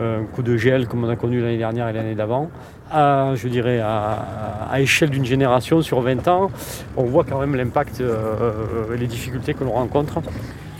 euh, 0.00 0.20
un 0.20 0.24
coup 0.24 0.42
de 0.42 0.56
gel 0.56 0.86
comme 0.88 1.04
on 1.04 1.08
a 1.08 1.16
connu 1.16 1.40
l'année 1.40 1.58
dernière 1.58 1.88
et 1.88 1.92
l'année 1.92 2.14
d'avant. 2.14 2.50
À, 2.92 3.32
je 3.34 3.48
dirais 3.48 3.80
à, 3.80 4.78
échelle 4.78 5.10
d'une 5.10 5.24
génération 5.24 5.82
sur 5.82 6.00
20 6.00 6.28
ans, 6.28 6.50
on 6.96 7.04
voit 7.04 7.24
quand 7.24 7.40
même 7.40 7.56
l'impact 7.56 8.00
euh, 8.00 8.94
et 8.94 8.96
les 8.96 9.06
difficultés 9.08 9.54
que 9.54 9.64
l'on 9.64 9.72
rencontre. 9.72 10.20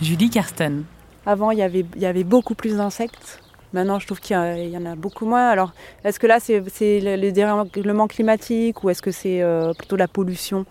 Julie 0.01 0.29
Karsten. 0.29 0.83
Avant, 1.25 1.51
il 1.51 1.57
y 1.57 2.05
avait, 2.05 2.23
beaucoup 2.23 2.55
plus 2.55 2.77
d'insectes. 2.77 3.41
Maintenant, 3.73 3.99
je 3.99 4.05
trouve 4.05 4.19
qu'il 4.19 4.35
y, 4.35 4.77
en 4.77 4.85
a 4.85 4.95
beaucoup 4.95 5.25
moins. 5.25 5.49
Alors, 5.49 5.73
est-ce 6.05 6.19
que 6.19 6.27
là, 6.27 6.39
c'est 6.39 6.61
le, 6.61 7.15
le 7.15 7.31
dérèglement 7.31 8.07
climatique 8.07 8.83
ou 8.83 8.89
est-ce 8.89 9.01
que 9.01 9.11
c'est 9.11 9.41
euh, 9.41 9.73
plutôt 9.73 9.97
la 9.97 10.07
pollution? 10.07 10.65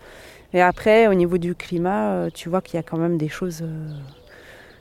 Et 0.53 0.61
après, 0.61 1.07
au 1.07 1.13
niveau 1.13 1.37
du 1.37 1.53
climat, 1.53 2.09
euh, 2.09 2.29
tu 2.33 2.49
vois 2.49 2.61
qu'il 2.61 2.75
y 2.75 2.79
a 2.79 2.83
quand 2.83 2.97
même 2.97 3.17
des 3.17 3.27
choses 3.27 3.59
euh, 3.61 3.89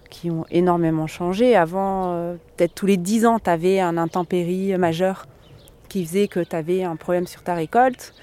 qui 0.09 0.31
ont 0.31 0.47
énormément 0.51 1.07
changé. 1.07 1.57
Avant, 1.57 2.37
peut-être 2.57 2.75
tous 2.75 2.87
les 2.87 2.97
10 2.97 3.27
ans, 3.27 3.39
tu 3.39 3.51
avais 3.51 3.81
un 3.81 3.99
intempérie 3.99 4.77
majeur 4.79 5.27
qui 5.89 6.05
faisait 6.07 6.29
que 6.29 6.41
tu 6.41 6.57
avais 6.57 6.85
un 6.85 6.97
problème 6.97 7.27
sur 7.27 7.43
ta 7.43 7.55
récolte. 7.55 8.15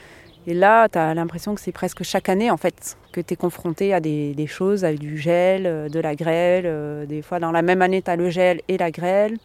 Et 0.47 0.53
là, 0.53 0.89
tu 0.89 0.97
as 0.97 1.13
l'impression 1.13 1.53
que 1.53 1.61
c'est 1.61 1.71
presque 1.71 2.03
chaque 2.03 2.29
année, 2.29 2.49
en 2.49 2.57
fait, 2.57 2.97
que 3.13 3.21
tu 3.21 3.35
es 3.35 3.37
confronté 3.37 3.93
à 3.93 4.01
des, 4.01 4.47
choses, 4.47 4.83
avec 4.83 4.99
du 4.99 5.17
gel, 5.17 5.65
euh, 5.65 5.87
de 5.87 5.99
la 5.99 6.15
grêle. 6.15 6.65
euh, 6.65 7.05
Des 7.05 7.21
fois, 7.21 7.39
dans 7.39 7.51
la 7.51 7.61
même 7.61 7.81
année, 7.81 8.01
tu 8.01 8.11
as 8.11 8.17
le 8.17 8.29
gel 8.29 8.61
et 8.67 8.77
la 8.77 8.91
grêle. 8.91 9.37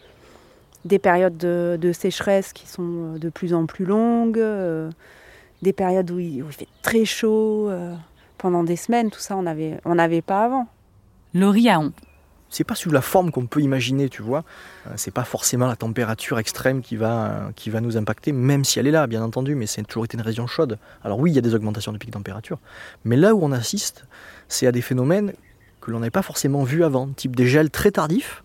Des 0.85 0.99
périodes 0.99 1.37
de, 1.37 1.93
sécheresse 1.93 2.53
qui 2.53 2.67
sont 2.67 3.15
euh, 3.15 3.19
de 3.19 3.29
plus 3.29 3.55
en 3.55 3.67
plus 3.67 3.85
longues. 3.85 4.43
Des 5.63 5.73
périodes 5.73 6.11
où 6.11 6.19
il, 6.19 6.43
fait 6.51 6.69
très 6.83 7.05
chaud 7.05 7.71
pendant 8.39 8.65
des 8.65 8.77
semaines. 8.77 9.11
Tout 9.11 9.21
ça, 9.21 9.37
on 9.37 9.43
n'avait 9.43 9.79
on 9.85 9.97
pas 10.23 10.45
avant. 10.45 10.67
Laurie. 11.35 11.69
C'est 12.51 12.65
pas 12.65 12.75
sous 12.75 12.91
la 12.91 13.01
forme 13.01 13.31
qu'on 13.31 13.47
peut 13.47 13.61
imaginer, 13.61 14.09
tu 14.09 14.23
vois. 14.23 14.45
Euh, 14.87 14.91
C'est 14.97 15.11
pas 15.11 15.25
forcément 15.25 15.67
la 15.67 15.77
température 15.77 16.39
extrême 16.39 16.81
qui 16.81 16.97
va, 16.97 17.27
euh, 17.27 17.51
qui 17.55 17.71
va 17.71 17.81
nous 17.81 17.97
impacter, 17.97 18.33
même 18.33 18.65
si 18.65 18.79
elle 18.79 18.87
est 18.87 18.93
là, 18.93 19.07
bien 19.07 19.23
entendu, 19.23 19.55
mais 19.55 19.67
c'est 19.67 19.83
toujours 19.83 20.05
été 20.05 20.17
une 20.17 20.23
région 20.23 20.47
chaude. 20.47 20.79
Alors 21.05 21.19
oui, 21.19 21.31
il 21.31 21.35
y 21.35 21.39
a 21.39 21.43
des 21.43 21.55
augmentations 21.55 21.93
de 21.93 21.99
pics 21.99 22.11
de 22.11 22.15
température, 22.15 22.59
mais 23.05 23.17
là 23.17 23.35
où 23.35 23.43
on 23.43 23.53
assiste, 23.53 24.07
c'est 24.49 24.67
à 24.67 24.73
des 24.73 24.83
phénomènes 24.83 25.33
que 25.81 25.91
l'on 25.91 26.01
n'avait 26.01 26.11
pas 26.11 26.23
forcément 26.23 26.65
vus 26.65 26.85
avant, 26.85 27.09
type 27.09 27.37
des 27.37 27.47
gels 27.47 27.71
très 27.71 27.91
tardifs. 27.91 28.43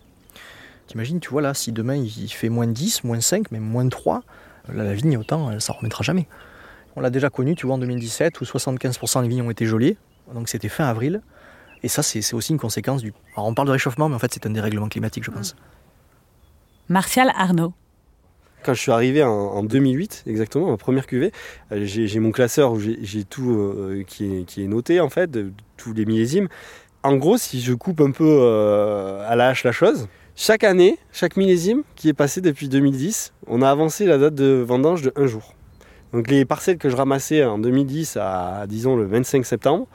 T'imagines, 0.86 1.18
tu 1.18 1.30
vois, 1.30 1.40
là, 1.40 1.54
si 1.54 1.72
demain 1.72 1.96
il 1.96 2.28
fait 2.28 2.50
moins 2.50 2.66
10, 2.66 3.04
moins 3.04 3.20
5, 3.20 3.50
même 3.50 3.62
moins 3.62 3.88
3, 3.88 4.22
là, 4.68 4.84
la 4.84 4.92
vigne, 4.92 5.16
autant, 5.16 5.50
elle 5.50 5.60
s'en 5.60 5.72
remettra 5.72 6.02
jamais. 6.02 6.26
On 6.96 7.00
l'a 7.00 7.10
déjà 7.10 7.30
connu, 7.30 7.54
tu 7.56 7.66
vois, 7.66 7.74
en 7.76 7.78
2017, 7.78 8.40
où 8.40 8.44
75% 8.44 9.22
des 9.22 9.28
vignes 9.28 9.42
ont 9.42 9.50
été 9.50 9.66
gelées, 9.66 9.96
donc 10.32 10.48
c'était 10.48 10.68
fin 10.68 10.84
avril. 10.84 11.22
Et 11.84 11.88
ça, 11.88 12.02
c'est 12.02 12.32
aussi 12.32 12.52
une 12.52 12.58
conséquence 12.58 13.02
du. 13.02 13.12
Alors, 13.36 13.46
on 13.46 13.52
parle 13.52 13.68
de 13.68 13.72
réchauffement, 13.72 14.08
mais 14.08 14.14
en 14.14 14.18
fait, 14.18 14.32
c'est 14.32 14.46
un 14.46 14.50
dérèglement 14.50 14.88
climatique, 14.88 15.22
je 15.22 15.30
pense. 15.30 15.54
Martial 16.88 17.30
Arnaud. 17.36 17.74
Quand 18.62 18.72
je 18.72 18.80
suis 18.80 18.90
arrivé 18.90 19.22
en, 19.22 19.28
en 19.30 19.62
2008, 19.62 20.24
exactement, 20.26 20.70
ma 20.70 20.78
première 20.78 21.06
cuvée, 21.06 21.30
euh, 21.72 21.84
j'ai 21.84 22.18
mon 22.20 22.30
classeur 22.30 22.72
où 22.72 22.80
j'ai 22.80 22.98
j'ai 23.02 23.24
tout 23.24 23.50
euh, 23.50 24.02
qui, 24.06 24.38
est, 24.38 24.44
qui 24.44 24.64
est 24.64 24.66
noté, 24.66 24.98
en 25.00 25.10
fait, 25.10 25.30
de, 25.30 25.52
tous 25.76 25.92
les 25.92 26.06
millésimes. 26.06 26.48
En 27.02 27.16
gros, 27.16 27.36
si 27.36 27.60
je 27.60 27.74
coupe 27.74 28.00
un 28.00 28.12
peu 28.12 28.38
euh, 28.40 29.22
à 29.28 29.36
la 29.36 29.48
hache 29.48 29.62
la 29.64 29.72
chose, 29.72 30.08
chaque 30.36 30.64
année, 30.64 30.98
chaque 31.12 31.36
millésime 31.36 31.82
qui 31.96 32.08
est 32.08 32.14
passé 32.14 32.40
depuis 32.40 32.70
2010, 32.70 33.34
on 33.46 33.60
a 33.60 33.70
avancé 33.70 34.06
la 34.06 34.16
date 34.16 34.34
de 34.34 34.64
vendange 34.66 35.02
de 35.02 35.12
un 35.16 35.26
jour. 35.26 35.54
Donc 36.14 36.30
les 36.30 36.46
parcelles 36.46 36.78
que 36.78 36.88
je 36.88 36.96
ramassais 36.96 37.44
en 37.44 37.58
2010 37.58 38.16
à, 38.18 38.64
disons, 38.66 38.96
le 38.96 39.04
25 39.04 39.44
septembre, 39.44 39.86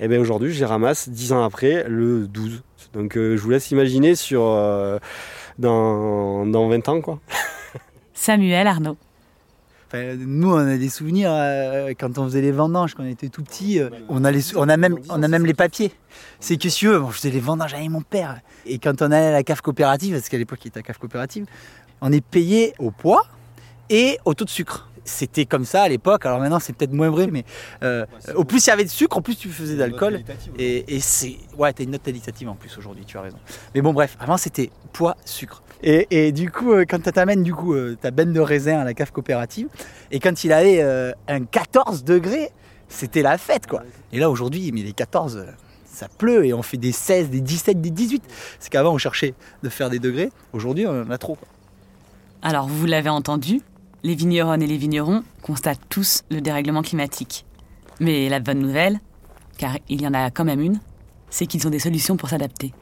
et 0.00 0.08
bien 0.08 0.20
aujourd'hui, 0.20 0.52
je 0.52 0.58
les 0.60 0.64
ramasse 0.66 1.08
10 1.08 1.32
ans 1.32 1.44
après, 1.44 1.84
le 1.88 2.26
12. 2.26 2.62
Donc 2.92 3.16
euh, 3.16 3.36
je 3.36 3.42
vous 3.42 3.50
laisse 3.50 3.70
imaginer 3.70 4.14
sur... 4.14 4.42
euh, 4.42 4.98
dans, 5.58 6.46
dans 6.46 6.68
20 6.68 6.88
ans, 6.88 7.00
quoi. 7.00 7.20
Samuel 8.14 8.66
Arnaud. 8.66 8.96
Enfin, 9.86 10.16
nous, 10.18 10.52
on 10.52 10.56
a 10.56 10.76
des 10.76 10.88
souvenirs 10.88 11.30
euh, 11.32 11.92
quand 11.98 12.18
on 12.18 12.24
faisait 12.24 12.40
les 12.40 12.52
vendanges, 12.52 12.94
quand 12.94 13.04
on 13.04 13.08
était 13.08 13.28
tout 13.28 13.42
petit. 13.42 13.78
euh, 13.78 13.90
on, 14.08 14.24
a 14.24 14.30
les 14.32 14.56
on, 14.56 14.68
a 14.68 14.76
même, 14.76 14.98
on 15.08 15.22
a 15.22 15.28
même 15.28 15.46
les 15.46 15.54
papiers. 15.54 15.92
C'est 16.40 16.56
que 16.56 16.68
si 16.68 16.78
tu 16.78 16.88
veux, 16.88 16.98
bon, 16.98 17.10
je 17.10 17.16
faisais 17.18 17.30
les 17.30 17.40
vendanges 17.40 17.74
avec 17.74 17.88
mon 17.90 18.02
père. 18.02 18.40
Et 18.66 18.78
quand 18.78 19.02
on 19.02 19.06
allait 19.06 19.26
à 19.26 19.32
la 19.32 19.42
cave 19.44 19.60
coopérative, 19.62 20.14
parce 20.14 20.28
qu'à 20.28 20.38
l'époque, 20.38 20.58
il 20.64 20.68
était 20.68 20.78
à 20.78 20.80
la 20.80 20.86
cave 20.86 20.98
coopérative, 20.98 21.46
on 22.00 22.10
est 22.10 22.24
payé 22.24 22.72
au 22.78 22.90
poids 22.90 23.24
et 23.90 24.18
au 24.24 24.34
taux 24.34 24.44
de 24.44 24.50
sucre. 24.50 24.88
C'était 25.04 25.44
comme 25.44 25.64
ça 25.64 25.82
à 25.82 25.88
l'époque. 25.88 26.24
Alors 26.26 26.40
maintenant, 26.40 26.58
c'est 26.58 26.72
peut-être 26.72 26.92
moins 26.92 27.10
vrai, 27.10 27.26
mais 27.26 27.44
euh, 27.82 28.06
au 28.34 28.44
plus 28.44 28.66
il 28.66 28.70
y 28.70 28.72
avait 28.72 28.84
de 28.84 28.90
sucre, 28.90 29.16
au 29.18 29.20
plus 29.20 29.36
tu 29.36 29.48
faisais 29.50 29.76
d'alcool. 29.76 30.22
Et, 30.58 30.96
et 30.96 31.00
c'est. 31.00 31.36
Ouais, 31.58 31.72
t'as 31.72 31.84
une 31.84 31.90
note 31.90 32.02
qualitative 32.02 32.48
en 32.48 32.54
plus 32.54 32.76
aujourd'hui, 32.78 33.04
tu 33.04 33.18
as 33.18 33.22
raison. 33.22 33.36
Mais 33.74 33.82
bon, 33.82 33.92
bref, 33.92 34.16
avant 34.20 34.36
c'était 34.36 34.70
poids, 34.92 35.16
sucre. 35.24 35.62
Et, 35.82 36.06
et 36.10 36.32
du 36.32 36.50
coup, 36.50 36.72
euh, 36.72 36.84
quand 36.88 37.02
tu 37.02 37.12
t'amènes 37.12 37.42
du 37.42 37.54
coup 37.54 37.74
euh, 37.74 37.96
ta 38.00 38.10
benne 38.10 38.32
de 38.32 38.40
raisin 38.40 38.78
à 38.78 38.84
la 38.84 38.94
cave 38.94 39.12
coopérative, 39.12 39.68
et 40.10 40.20
quand 40.20 40.44
il 40.44 40.52
avait 40.52 40.80
euh, 40.80 41.12
un 41.28 41.44
14 41.44 42.04
degrés, 42.04 42.50
c'était 42.88 43.22
la 43.22 43.36
fête 43.36 43.66
quoi. 43.66 43.82
Et 44.12 44.18
là 44.18 44.30
aujourd'hui, 44.30 44.70
mais 44.72 44.82
les 44.82 44.92
14, 44.92 45.36
euh, 45.36 45.44
ça 45.84 46.08
pleut 46.08 46.46
et 46.46 46.54
on 46.54 46.62
fait 46.62 46.76
des 46.78 46.92
16, 46.92 47.28
des 47.28 47.40
17, 47.40 47.80
des 47.80 47.90
18. 47.90 48.22
C'est 48.58 48.70
qu'avant 48.70 48.94
on 48.94 48.98
cherchait 48.98 49.34
de 49.62 49.68
faire 49.68 49.90
des 49.90 49.98
degrés, 49.98 50.30
aujourd'hui 50.54 50.86
on 50.86 51.02
en 51.02 51.10
a 51.10 51.18
trop. 51.18 51.34
quoi. 51.34 51.48
Alors, 52.42 52.66
vous 52.68 52.84
l'avez 52.86 53.08
entendu, 53.08 53.62
les 54.04 54.14
vigneronnes 54.14 54.62
et 54.62 54.66
les 54.66 54.76
vignerons 54.76 55.24
constatent 55.42 55.80
tous 55.88 56.22
le 56.30 56.40
dérèglement 56.40 56.82
climatique. 56.82 57.44
Mais 57.98 58.28
la 58.28 58.38
bonne 58.38 58.60
nouvelle, 58.60 59.00
car 59.58 59.78
il 59.88 60.02
y 60.02 60.06
en 60.06 60.14
a 60.14 60.30
quand 60.30 60.44
même 60.44 60.60
une, 60.60 60.78
c'est 61.30 61.46
qu'ils 61.46 61.66
ont 61.66 61.70
des 61.70 61.78
solutions 61.78 62.16
pour 62.16 62.28
s'adapter. 62.28 62.72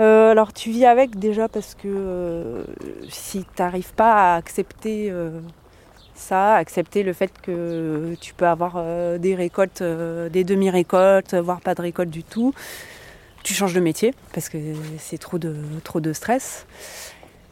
Euh, 0.00 0.32
alors 0.32 0.52
tu 0.52 0.70
vis 0.70 0.84
avec 0.84 1.18
déjà 1.18 1.48
parce 1.48 1.74
que 1.74 1.88
euh, 1.88 2.64
si 3.08 3.40
tu 3.40 3.62
n'arrives 3.62 3.92
pas 3.94 4.34
à 4.34 4.36
accepter 4.36 5.10
euh, 5.10 5.40
ça, 6.14 6.54
accepter 6.54 7.02
le 7.02 7.12
fait 7.12 7.32
que 7.40 8.14
tu 8.20 8.34
peux 8.34 8.46
avoir 8.46 8.82
des 9.18 9.34
récoltes, 9.36 9.82
des 9.82 10.42
demi-récoltes, 10.42 11.34
voire 11.34 11.60
pas 11.60 11.76
de 11.76 11.82
récolte 11.82 12.10
du 12.10 12.24
tout, 12.24 12.52
tu 13.44 13.54
changes 13.54 13.74
de 13.74 13.80
métier 13.80 14.12
parce 14.32 14.48
que 14.48 14.58
c'est 14.98 15.18
trop 15.18 15.38
de 15.38 16.12
stress. 16.12 16.66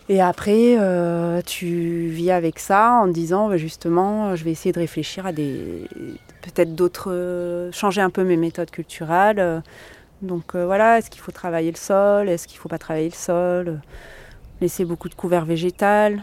Et 0.08 0.20
après, 0.20 0.76
euh, 0.78 1.40
tu 1.44 2.06
vis 2.08 2.30
avec 2.30 2.60
ça 2.60 3.00
en 3.02 3.08
disant 3.08 3.48
bah, 3.48 3.56
justement, 3.56 4.36
je 4.36 4.44
vais 4.44 4.52
essayer 4.52 4.72
de 4.72 4.78
réfléchir 4.78 5.26
à 5.26 5.32
des 5.32 5.88
peut-être 6.42 6.76
d'autres, 6.76 7.70
changer 7.72 8.00
un 8.00 8.10
peu 8.10 8.22
mes 8.22 8.36
méthodes 8.36 8.70
culturelles. 8.70 9.62
donc 10.22 10.54
euh, 10.54 10.64
voilà, 10.64 10.98
est-ce 10.98 11.10
qu'il 11.10 11.20
faut 11.20 11.32
travailler 11.32 11.72
le 11.72 11.76
sol? 11.76 12.28
Est-ce 12.28 12.46
qu'il 12.46 12.56
ne 12.58 12.60
faut 12.60 12.68
pas 12.68 12.78
travailler 12.78 13.08
le 13.08 13.14
sol? 13.14 13.80
Laisser 14.60 14.84
beaucoup 14.84 15.08
de 15.08 15.14
couvert 15.14 15.44
végétal 15.44 16.22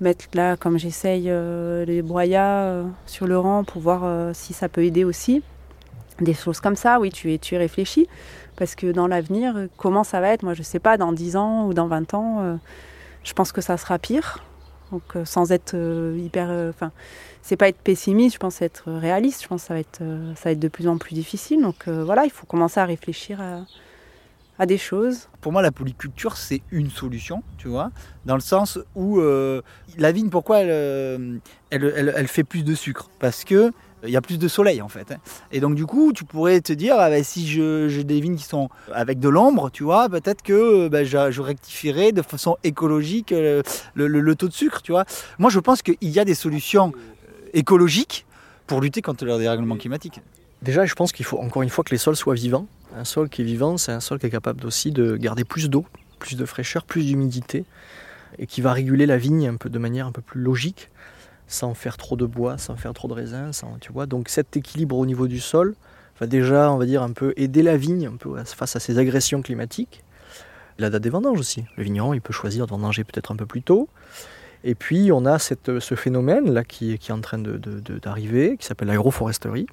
Mettre 0.00 0.26
là, 0.34 0.56
comme 0.56 0.76
j'essaye, 0.76 1.26
euh, 1.28 1.84
les 1.84 2.02
broyats 2.02 2.82
sur 3.06 3.28
le 3.28 3.38
rang 3.38 3.62
pour 3.62 3.80
voir 3.80 4.34
si 4.34 4.52
ça 4.52 4.68
peut 4.68 4.84
aider 4.84 5.04
aussi. 5.04 5.42
Des 6.20 6.34
choses 6.34 6.58
comme 6.60 6.76
ça, 6.76 6.98
oui, 6.98 7.10
tu 7.10 7.38
tu 7.38 7.54
es 7.54 7.58
réfléchi. 7.58 8.08
Parce 8.56 8.74
que 8.74 8.90
dans 8.90 9.06
l'avenir, 9.06 9.68
comment 9.76 10.02
ça 10.02 10.20
va 10.20 10.30
être? 10.30 10.42
Moi, 10.42 10.54
je 10.54 10.60
ne 10.60 10.64
sais 10.64 10.80
pas, 10.80 10.96
dans 10.96 11.12
10 11.12 11.36
ans 11.36 11.66
ou 11.66 11.74
dans 11.74 11.86
20 11.86 12.14
ans, 12.14 12.58
je 13.24 13.32
pense 13.32 13.52
que 13.52 13.60
ça 13.60 13.76
sera 13.76 13.98
pire. 13.98 14.44
Donc 14.92 15.16
euh, 15.16 15.24
sans 15.24 15.50
être 15.50 15.74
euh, 15.74 16.16
hyper... 16.18 16.50
euh, 16.50 16.70
Enfin, 16.70 16.92
c'est 17.42 17.56
pas 17.56 17.68
être 17.68 17.78
pessimiste, 17.80 18.34
je 18.34 18.38
pense 18.38 18.62
être 18.62 18.92
réaliste. 18.92 19.42
Je 19.42 19.48
pense 19.48 19.62
que 19.62 19.68
ça 19.68 19.74
va 19.74 19.80
être, 19.80 19.98
ça 20.36 20.44
va 20.44 20.50
être 20.52 20.60
de 20.60 20.68
plus 20.68 20.86
en 20.88 20.98
plus 20.98 21.14
difficile. 21.14 21.62
Donc 21.62 21.88
voilà, 21.88 22.24
il 22.24 22.30
faut 22.30 22.46
commencer 22.46 22.80
à 22.80 22.84
réfléchir 22.84 23.40
à, 24.58 24.66
des 24.66 24.78
choses. 24.78 25.28
Pour 25.40 25.50
moi, 25.52 25.62
la 25.62 25.72
polyculture, 25.72 26.36
c'est 26.36 26.62
une 26.70 26.88
solution, 26.90 27.42
tu 27.58 27.68
vois, 27.68 27.90
dans 28.24 28.36
le 28.36 28.40
sens 28.40 28.78
où 28.94 29.20
la 29.20 30.12
vigne, 30.12 30.30
pourquoi 30.30 30.60
elle, 30.60 31.40
elle, 31.70 31.92
elle- 31.96 32.14
elle 32.16 32.28
fait 32.28 32.44
plus 32.44 32.62
de 32.64 32.74
sucre? 32.74 33.10
Parce 33.18 33.44
que 33.44 33.72
il 34.04 34.10
y 34.10 34.16
a 34.16 34.20
plus 34.22 34.38
de 34.38 34.48
soleil 34.48 34.80
en 34.82 34.88
fait. 34.88 35.12
hein. 35.12 35.16
Et 35.52 35.60
donc 35.60 35.74
du 35.74 35.86
coup, 35.86 36.12
tu 36.12 36.24
pourrais 36.24 36.60
te 36.60 36.72
dire, 36.72 36.96
ah, 36.98 37.10
bah, 37.10 37.22
si 37.22 37.46
je- 37.46 37.88
j'ai 37.88 38.04
des 38.04 38.20
vignes 38.20 38.36
qui 38.36 38.44
sont 38.44 38.68
avec 38.92 39.18
de 39.20 39.28
l'ombre, 39.28 39.70
tu 39.70 39.82
vois, 39.84 40.08
peut-être 40.08 40.42
que 40.42 40.88
bah, 40.88 41.04
je, 41.04 41.30
je 41.30 41.40
rectifierai 41.40 42.12
de 42.12 42.22
façon 42.22 42.56
écologique 42.64 43.32
euh, 43.32 43.62
le, 43.94 44.06
le- 44.06 44.20
le 44.20 44.34
taux 44.36 44.48
de 44.48 44.52
sucre, 44.52 44.82
tu 44.82 44.92
vois. 44.92 45.04
Moi, 45.38 45.50
je 45.50 45.58
pense 45.60 45.82
qu'il 45.82 45.96
y 46.02 46.18
a 46.18 46.24
des 46.24 46.34
solutions 46.34 46.92
euh, 46.94 47.50
écologiques 47.54 48.26
pour 48.66 48.80
lutter 48.80 49.02
contre 49.02 49.24
le 49.24 49.36
dérèglement 49.38 49.76
climatique. 49.76 50.20
Déjà, 50.62 50.86
je 50.86 50.94
pense 50.94 51.12
qu'il 51.12 51.24
faut 51.26 51.38
encore 51.38 51.62
une 51.62 51.68
fois 51.68 51.84
que 51.84 51.90
les 51.90 51.98
sols 51.98 52.16
soient 52.16 52.34
vivants. 52.34 52.66
Un 52.96 53.04
sol 53.04 53.28
qui 53.28 53.42
est 53.42 53.44
vivant, 53.44 53.76
c'est 53.76 53.92
un 53.92 54.00
sol 54.00 54.18
qui 54.18 54.26
est 54.26 54.30
capable 54.30 54.64
aussi 54.66 54.90
de 54.92 55.16
garder 55.16 55.44
plus 55.44 55.68
d'eau, 55.68 55.84
plus 56.18 56.36
de 56.36 56.44
fraîcheur, 56.46 56.84
plus 56.84 57.04
d'humidité, 57.04 57.64
et 58.38 58.46
qui 58.46 58.60
va 58.60 58.72
réguler 58.72 59.04
la 59.06 59.16
vigne 59.18 59.48
un 59.48 59.56
peu 59.56 59.68
de 59.68 59.78
manière 59.78 60.06
un 60.06 60.12
peu 60.12 60.22
plus 60.22 60.40
logique, 60.40 60.90
sans 61.46 61.74
faire 61.74 61.96
trop 61.96 62.16
de 62.16 62.26
bois, 62.26 62.58
sans 62.58 62.76
faire 62.76 62.94
trop 62.94 63.08
de 63.08 63.12
raisins, 63.12 63.52
sans, 63.52 63.78
tu 63.80 63.92
vois. 63.92 64.06
Donc 64.06 64.28
cet 64.28 64.56
équilibre 64.56 64.96
au 64.96 65.06
niveau 65.06 65.26
du 65.26 65.40
sol 65.40 65.74
va 66.20 66.26
déjà, 66.26 66.70
on 66.70 66.78
va 66.78 66.86
dire, 66.86 67.02
un 67.02 67.12
peu 67.12 67.32
aider 67.36 67.62
la 67.62 67.76
vigne 67.76 68.06
un 68.06 68.16
peu 68.16 68.36
face 68.44 68.76
à 68.76 68.80
ces 68.80 68.98
agressions 68.98 69.42
climatiques. 69.42 70.02
La 70.78 70.90
date 70.90 71.02
des 71.02 71.10
vendanges 71.10 71.38
aussi. 71.38 71.64
Le 71.76 71.84
vigneron, 71.84 72.14
il 72.14 72.20
peut 72.20 72.32
choisir 72.32 72.66
de 72.66 72.70
vendanger 72.70 73.04
peut-être 73.04 73.30
un 73.30 73.36
peu 73.36 73.46
plus 73.46 73.62
tôt. 73.62 73.88
Et 74.64 74.74
puis, 74.74 75.12
on 75.12 75.26
a 75.26 75.38
ce 75.38 75.94
phénomène 75.94 76.52
là 76.52 76.64
qui, 76.64 76.98
qui 76.98 77.10
est 77.10 77.14
en 77.14 77.20
train 77.20 77.38
d'arriver, 77.38 78.56
qui 78.58 78.66
s'appelle 78.66 78.88
l'agroforesterie, 78.88 79.66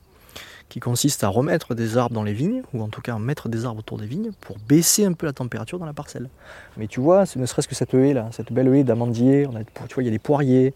qui 0.71 0.79
consiste 0.79 1.25
à 1.25 1.27
remettre 1.27 1.75
des 1.75 1.97
arbres 1.97 2.15
dans 2.15 2.23
les 2.23 2.31
vignes, 2.31 2.63
ou 2.73 2.81
en 2.81 2.87
tout 2.87 3.01
cas 3.01 3.19
mettre 3.19 3.49
des 3.49 3.65
arbres 3.65 3.79
autour 3.79 3.97
des 3.97 4.05
vignes, 4.05 4.31
pour 4.39 4.55
baisser 4.69 5.03
un 5.03 5.11
peu 5.11 5.25
la 5.25 5.33
température 5.33 5.77
dans 5.77 5.85
la 5.85 5.91
parcelle. 5.91 6.29
Mais 6.77 6.87
tu 6.87 7.01
vois, 7.01 7.25
ne 7.35 7.45
serait-ce 7.45 7.67
que 7.67 7.75
cette 7.75 7.93
haie 7.93 8.13
là, 8.13 8.29
cette 8.31 8.53
belle 8.53 8.73
haie 8.73 8.85
d'amandier, 8.85 9.49
tu 9.89 9.95
vois, 9.95 10.03
il 10.03 10.05
y 10.05 10.09
a 10.09 10.11
des 10.11 10.17
poiriers, 10.17 10.73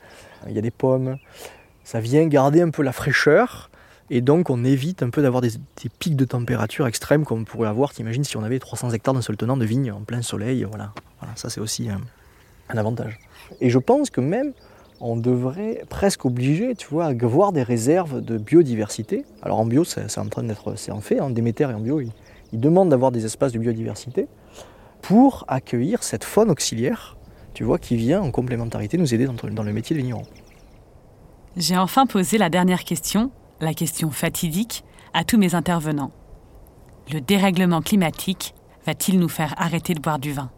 il 0.48 0.54
y 0.54 0.58
a 0.58 0.62
des 0.62 0.70
pommes, 0.70 1.16
ça 1.86 2.02
vient 2.02 2.28
garder 2.28 2.60
un 2.60 2.72
peu 2.72 2.84
la 2.84 2.92
fraîcheur, 2.92 3.70
et 4.10 4.20
donc 4.20 4.50
on 4.50 4.66
évite 4.66 5.02
un 5.02 5.12
peu 5.12 5.22
d'avoir 5.22 5.42
des, 5.42 5.52
pics 5.98 6.18
de 6.18 6.26
température 6.26 6.88
extrêmes 6.88 7.24
comme 7.24 7.40
on 7.40 7.46
pourrait 7.46 7.70
avoir, 7.70 7.94
t'imagines, 7.94 8.26
si 8.26 8.36
on 8.36 8.44
avait 8.44 8.60
300 8.60 8.90
hectares 8.90 9.14
d'un 9.14 9.22
seul 9.22 9.38
tenant 9.38 9.56
de 9.56 9.64
vignes 9.64 9.94
en 9.94 10.02
plein 10.02 10.22
soleil, 10.22 10.66
voilà. 10.66 10.92
Voilà, 11.22 11.34
ça 11.38 11.50
c'est 11.50 11.62
aussi 11.62 11.88
un 11.88 12.78
avantage. 12.78 13.18
Et 13.62 13.70
je 13.70 13.80
pense 13.80 14.10
que 14.10 14.20
même 14.20 14.52
on 15.02 15.18
devrait 15.18 15.84
presque 15.90 16.26
obliger, 16.26 16.76
tu 16.76 16.88
vois, 16.88 17.06
à 17.06 17.10
avoir 17.10 17.52
des 17.52 17.64
réserves 17.64 18.22
de 18.22 18.38
biodiversité. 18.38 19.26
Alors 19.42 19.60
en 19.60 19.66
bio, 19.66 19.84
c'est 19.84 20.18
en 20.18 20.28
train 20.28 20.44
d'être, 20.44 20.76
c'est 20.78 20.92
en 20.92 21.02
fait, 21.02 21.20
hein, 21.20 21.30
Déméter 21.30 21.64
et 21.64 21.74
en 21.74 21.80
bio, 21.80 22.00
ils, 22.02 22.12
ils 22.54 22.60
demandent 22.60 22.90
d'avoir 22.90 23.12
des 23.12 23.26
espaces 23.26 23.52
de 23.52 23.60
biodiversité 23.60 24.28
pour 25.02 25.46
accueillir 25.48 26.04
cette 26.04 26.24
faune 26.24 26.50
auxiliaire, 26.50 27.18
tu 27.54 27.64
vois, 27.64 27.78
qui 27.78 27.96
vient 27.96 28.22
en 28.22 28.32
complémentarité 28.32 28.98
nous 28.98 29.14
aider 29.14 29.26
dans, 29.26 29.36
dans 29.52 29.64
le 29.64 29.74
métier 29.74 29.96
de 29.96 30.02
vigneron. 30.02 30.24
J'ai 31.58 31.78
enfin 31.78 32.06
posé 32.06 32.38
la 32.38 32.50
dernière 32.50 32.84
question, 32.84 33.32
la 33.62 33.74
question 33.74 34.12
fatidique, 34.12 34.84
à 35.14 35.24
tous 35.24 35.38
mes 35.38 35.56
intervenants. 35.56 36.12
Le 37.14 37.22
dérèglement 37.22 37.82
climatique 37.82 38.54
va-t-il 38.86 39.20
nous 39.20 39.30
faire 39.30 39.54
arrêter 39.58 39.94
de 39.94 40.02
boire 40.02 40.20
du 40.20 40.34
vin? 40.34 40.50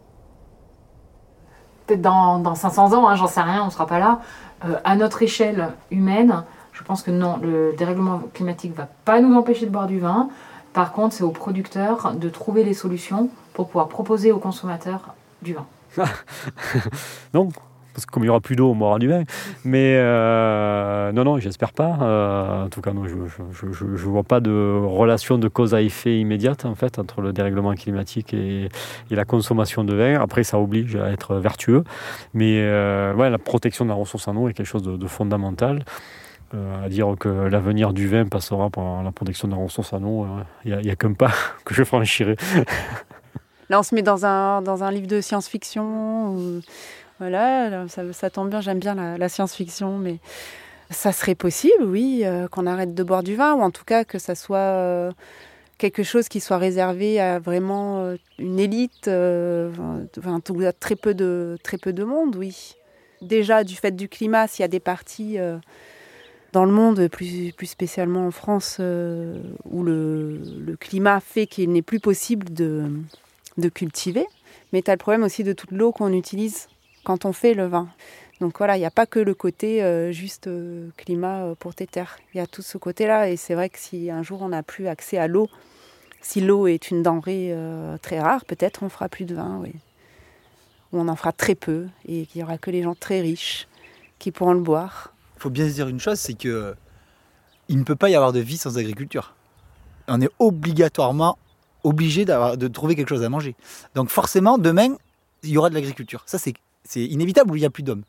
Peut-être 1.88 2.02
dans, 2.02 2.38
dans 2.38 2.54
500 2.54 2.92
ans, 2.92 3.08
hein, 3.08 3.16
j'en 3.16 3.26
sais 3.26 3.40
rien, 3.40 3.62
on 3.62 3.66
ne 3.66 3.70
sera 3.70 3.86
pas 3.86 3.98
là. 3.98 4.20
Euh, 4.66 4.76
à 4.84 4.94
notre 4.94 5.22
échelle 5.22 5.70
humaine, 5.90 6.44
je 6.74 6.82
pense 6.82 7.02
que 7.02 7.10
non, 7.10 7.38
le 7.42 7.74
dérèglement 7.78 8.20
climatique 8.34 8.76
va 8.76 8.86
pas 9.06 9.20
nous 9.20 9.34
empêcher 9.34 9.64
de 9.64 9.70
boire 9.70 9.86
du 9.86 9.98
vin. 9.98 10.28
Par 10.74 10.92
contre, 10.92 11.14
c'est 11.14 11.24
aux 11.24 11.30
producteurs 11.30 12.12
de 12.14 12.28
trouver 12.28 12.62
les 12.62 12.74
solutions 12.74 13.30
pour 13.54 13.68
pouvoir 13.68 13.88
proposer 13.88 14.32
aux 14.32 14.38
consommateurs 14.38 15.14
du 15.40 15.54
vin. 15.54 15.66
Non, 17.34 17.48
comme 18.06 18.22
il 18.22 18.26
n'y 18.26 18.30
aura 18.30 18.40
plus 18.40 18.56
d'eau, 18.56 18.70
on 18.70 18.76
boira 18.76 18.98
du 18.98 19.08
vin. 19.08 19.24
Mais 19.64 19.96
euh, 19.96 21.12
non, 21.12 21.24
non, 21.24 21.38
j'espère 21.38 21.72
pas. 21.72 21.98
Euh, 22.00 22.64
en 22.64 22.68
tout 22.68 22.80
cas, 22.80 22.92
non, 22.92 23.04
je 23.06 23.84
ne 23.84 23.96
vois 23.96 24.22
pas 24.22 24.40
de 24.40 24.80
relation 24.84 25.38
de 25.38 25.48
cause 25.48 25.74
à 25.74 25.82
effet 25.82 26.18
immédiate 26.18 26.64
en 26.64 26.74
fait 26.74 26.98
entre 26.98 27.20
le 27.20 27.32
dérèglement 27.32 27.74
climatique 27.74 28.34
et, 28.34 28.68
et 29.10 29.14
la 29.14 29.24
consommation 29.24 29.84
de 29.84 29.94
vin. 29.94 30.20
Après, 30.20 30.44
ça 30.44 30.58
oblige 30.58 30.96
à 30.96 31.10
être 31.10 31.36
vertueux. 31.36 31.84
Mais 32.34 32.60
euh, 32.60 33.14
ouais, 33.14 33.30
la 33.30 33.38
protection 33.38 33.84
de 33.84 33.90
la 33.90 33.96
ressource 33.96 34.28
en 34.28 34.36
eau 34.36 34.48
est 34.48 34.52
quelque 34.52 34.66
chose 34.66 34.82
de, 34.82 35.06
fondamental. 35.06 35.84
À 36.52 36.88
dire 36.88 37.14
que 37.20 37.28
l'avenir 37.28 37.92
du 37.92 38.08
vin 38.08 38.24
passera 38.24 38.70
par 38.70 39.02
la 39.02 39.12
protection 39.12 39.48
de 39.48 39.52
la 39.52 39.58
ressource 39.58 39.92
en 39.92 40.02
eau, 40.02 40.26
il 40.64 40.78
n'y 40.78 40.90
a, 40.90 40.96
qu'un 40.96 41.12
pas 41.12 41.30
que 41.64 41.74
je 41.74 41.84
franchirai. 41.84 42.36
Là, 43.68 43.80
on 43.80 43.82
se 43.82 43.94
met 43.94 44.02
dans 44.02 44.24
un, 44.24 44.62
dans 44.62 44.82
un 44.82 44.90
livre 44.90 45.06
de 45.06 45.20
science-fiction. 45.20 46.62
Voilà, 47.18 47.68
là, 47.68 47.86
ça, 47.88 48.30
tombe 48.30 48.50
bien, 48.50 48.60
j'aime 48.60 48.78
bien 48.78 48.94
la, 48.94 49.28
science-fiction, 49.28 49.98
mais 49.98 50.18
ça 50.90 51.12
serait 51.12 51.34
possible, 51.34 51.82
oui, 51.84 52.22
euh, 52.24 52.46
qu'on 52.46 52.66
arrête 52.66 52.94
de 52.94 53.02
boire 53.02 53.22
du 53.24 53.34
vin, 53.34 53.54
ou 53.54 53.60
en 53.60 53.70
tout 53.70 53.84
cas 53.84 54.04
que 54.04 54.18
ça 54.18 54.36
soit 54.36 54.58
euh, 54.58 55.10
quelque 55.78 56.04
chose 56.04 56.28
qui 56.28 56.38
soit 56.38 56.58
réservé 56.58 57.20
à 57.20 57.40
vraiment 57.40 57.98
euh, 57.98 58.16
une 58.38 58.60
élite, 58.60 59.08
enfin, 59.08 60.40
tout- 60.40 60.62
très 60.78 60.94
peu, 60.94 61.12
de, 61.14 61.58
très 61.64 61.78
peu 61.78 61.92
de 61.92 62.04
monde, 62.04 62.36
oui. 62.36 62.76
Déjà, 63.20 63.64
du 63.64 63.74
fait 63.74 63.96
du 63.96 64.08
climat, 64.08 64.46
s'il 64.46 64.62
y 64.62 64.64
a 64.64 64.68
des 64.68 64.78
parties 64.78 65.38
dans 66.52 66.64
le 66.64 66.70
monde, 66.70 67.08
plus, 67.08 67.52
plus 67.52 67.66
spécialement 67.66 68.28
en 68.28 68.30
France, 68.30 68.76
où 68.78 69.82
le, 69.82 70.38
le 70.64 70.76
climat 70.76 71.18
fait 71.18 71.48
qu'il 71.48 71.72
n'est 71.72 71.82
plus 71.82 71.98
possible 71.98 72.52
de 72.52 72.84
de 73.58 73.68
cultiver, 73.68 74.24
mais 74.72 74.82
tu 74.82 74.90
as 74.90 74.94
le 74.94 74.98
problème 74.98 75.24
aussi 75.24 75.44
de 75.44 75.52
toute 75.52 75.72
l'eau 75.72 75.92
qu'on 75.92 76.12
utilise 76.12 76.68
quand 77.08 77.24
on 77.24 77.32
fait 77.32 77.54
le 77.54 77.66
vin. 77.66 77.88
Donc 78.38 78.58
voilà, 78.58 78.76
il 78.76 78.80
n'y 78.80 78.86
a 78.86 78.90
pas 78.90 79.06
que 79.06 79.18
le 79.18 79.32
côté 79.32 79.82
euh, 79.82 80.12
juste 80.12 80.46
euh, 80.46 80.90
climat 80.98 81.44
euh, 81.44 81.54
pour 81.54 81.74
tes 81.74 81.86
terres. 81.86 82.18
Il 82.34 82.36
y 82.36 82.40
a 82.40 82.46
tout 82.46 82.60
ce 82.60 82.76
côté-là, 82.76 83.30
et 83.30 83.38
c'est 83.38 83.54
vrai 83.54 83.70
que 83.70 83.78
si 83.78 84.10
un 84.10 84.22
jour 84.22 84.42
on 84.42 84.50
n'a 84.50 84.62
plus 84.62 84.88
accès 84.88 85.16
à 85.16 85.26
l'eau, 85.26 85.48
si 86.20 86.42
l'eau 86.42 86.66
est 86.66 86.90
une 86.90 87.02
denrée 87.02 87.56
très 88.02 88.20
rare, 88.20 88.44
peut-être 88.44 88.82
on 88.82 88.90
fera 88.90 89.08
plus 89.08 89.24
de 89.24 89.34
vin, 89.34 89.58
oui. 89.62 89.72
Ou 90.92 91.00
on 91.00 91.08
en 91.08 91.16
fera 91.16 91.32
très 91.32 91.54
peu, 91.54 91.86
et 92.06 92.26
qu'il 92.26 92.40
n'y 92.40 92.44
aura 92.44 92.58
que 92.58 92.70
les 92.70 92.82
gens 92.82 92.94
très 92.94 93.22
riches 93.22 93.68
qui 94.18 94.30
pourront 94.30 94.52
le 94.52 94.60
boire. 94.60 95.14
Il 95.36 95.42
faut 95.42 95.50
bien 95.50 95.66
se 95.66 95.72
dire 95.72 95.88
une 95.88 96.00
chose, 96.00 96.18
c'est 96.18 96.34
que 96.34 96.74
il 97.68 97.78
ne 97.78 97.84
peut 97.84 97.96
pas 97.96 98.10
y 98.10 98.16
avoir 98.16 98.34
de 98.34 98.40
vie 98.40 98.58
sans 98.58 98.76
agriculture. 98.76 99.34
On 100.08 100.20
est 100.20 100.30
obligatoirement 100.38 101.38
obligé 101.84 102.26
de 102.26 102.68
trouver 102.68 102.96
quelque 102.96 103.08
chose 103.08 103.22
à 103.22 103.30
manger. 103.30 103.56
Donc 103.94 104.10
forcément, 104.10 104.58
demain, 104.58 104.94
il 105.42 105.50
y 105.50 105.56
aura 105.56 105.70
de 105.70 105.74
l'agriculture. 105.74 106.22
Ça, 106.26 106.36
c'est 106.36 106.52
c'est 106.88 107.04
inévitable 107.04 107.50
où 107.52 107.56
il 107.56 107.60
n'y 107.60 107.66
a 107.66 107.70
plus 107.70 107.82
d'hommes. 107.82 108.02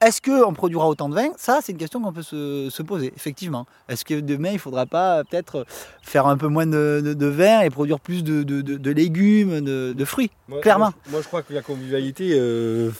Est-ce 0.00 0.20
qu'on 0.20 0.52
produira 0.52 0.86
autant 0.88 1.08
de 1.08 1.14
vin? 1.14 1.28
Ça, 1.38 1.60
c'est 1.62 1.72
une 1.72 1.78
question 1.78 2.00
qu'on 2.02 2.12
peut 2.12 2.22
se, 2.22 2.68
se 2.70 2.82
poser, 2.82 3.12
effectivement. 3.16 3.64
Est-ce 3.88 4.04
que 4.04 4.20
demain, 4.20 4.50
il 4.50 4.54
ne 4.54 4.58
faudra 4.58 4.84
pas 4.86 5.24
peut-être 5.24 5.64
faire 6.02 6.26
un 6.26 6.36
peu 6.36 6.48
moins 6.48 6.66
de, 6.66 7.00
de- 7.02 7.14
de 7.14 7.26
vin 7.26 7.60
et 7.62 7.70
produire 7.70 7.98
plus 8.00 8.22
de, 8.22 8.90
légumes, 8.90 9.60
de, 9.62 10.04
fruits? 10.04 10.30
Moi- 10.48 10.60
Clairement. 10.60 10.86
Moi, 11.06 11.12
moi, 11.12 11.20
je 11.22 11.26
crois 11.28 11.42
que 11.42 11.54
la 11.54 11.62
convivialité 11.62 12.32
euh, 12.34 12.90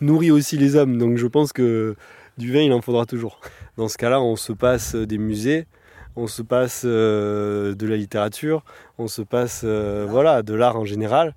nourrit 0.00 0.30
aussi 0.30 0.56
les 0.58 0.76
hommes. 0.76 0.98
Donc 0.98 1.16
je 1.16 1.26
pense 1.26 1.52
que 1.52 1.96
du 2.36 2.52
vin, 2.52 2.60
il 2.60 2.72
en 2.72 2.82
faudra 2.82 3.06
toujours. 3.06 3.40
Dans 3.76 3.88
ce 3.88 3.96
cas-là, 3.96 4.20
on 4.20 4.36
se 4.36 4.52
passe 4.52 4.94
des 4.94 5.18
musées, 5.18 5.66
on 6.14 6.26
se 6.26 6.42
passe 6.42 6.82
euh, 6.84 7.74
de 7.74 7.86
la 7.86 7.96
littérature, 7.96 8.64
on 8.98 9.08
se 9.08 9.22
passe 9.22 9.62
euh, 9.64 10.06
voilà, 10.08 10.42
de 10.42 10.52
l'art 10.54 10.76
en 10.76 10.84
général. 10.84 11.34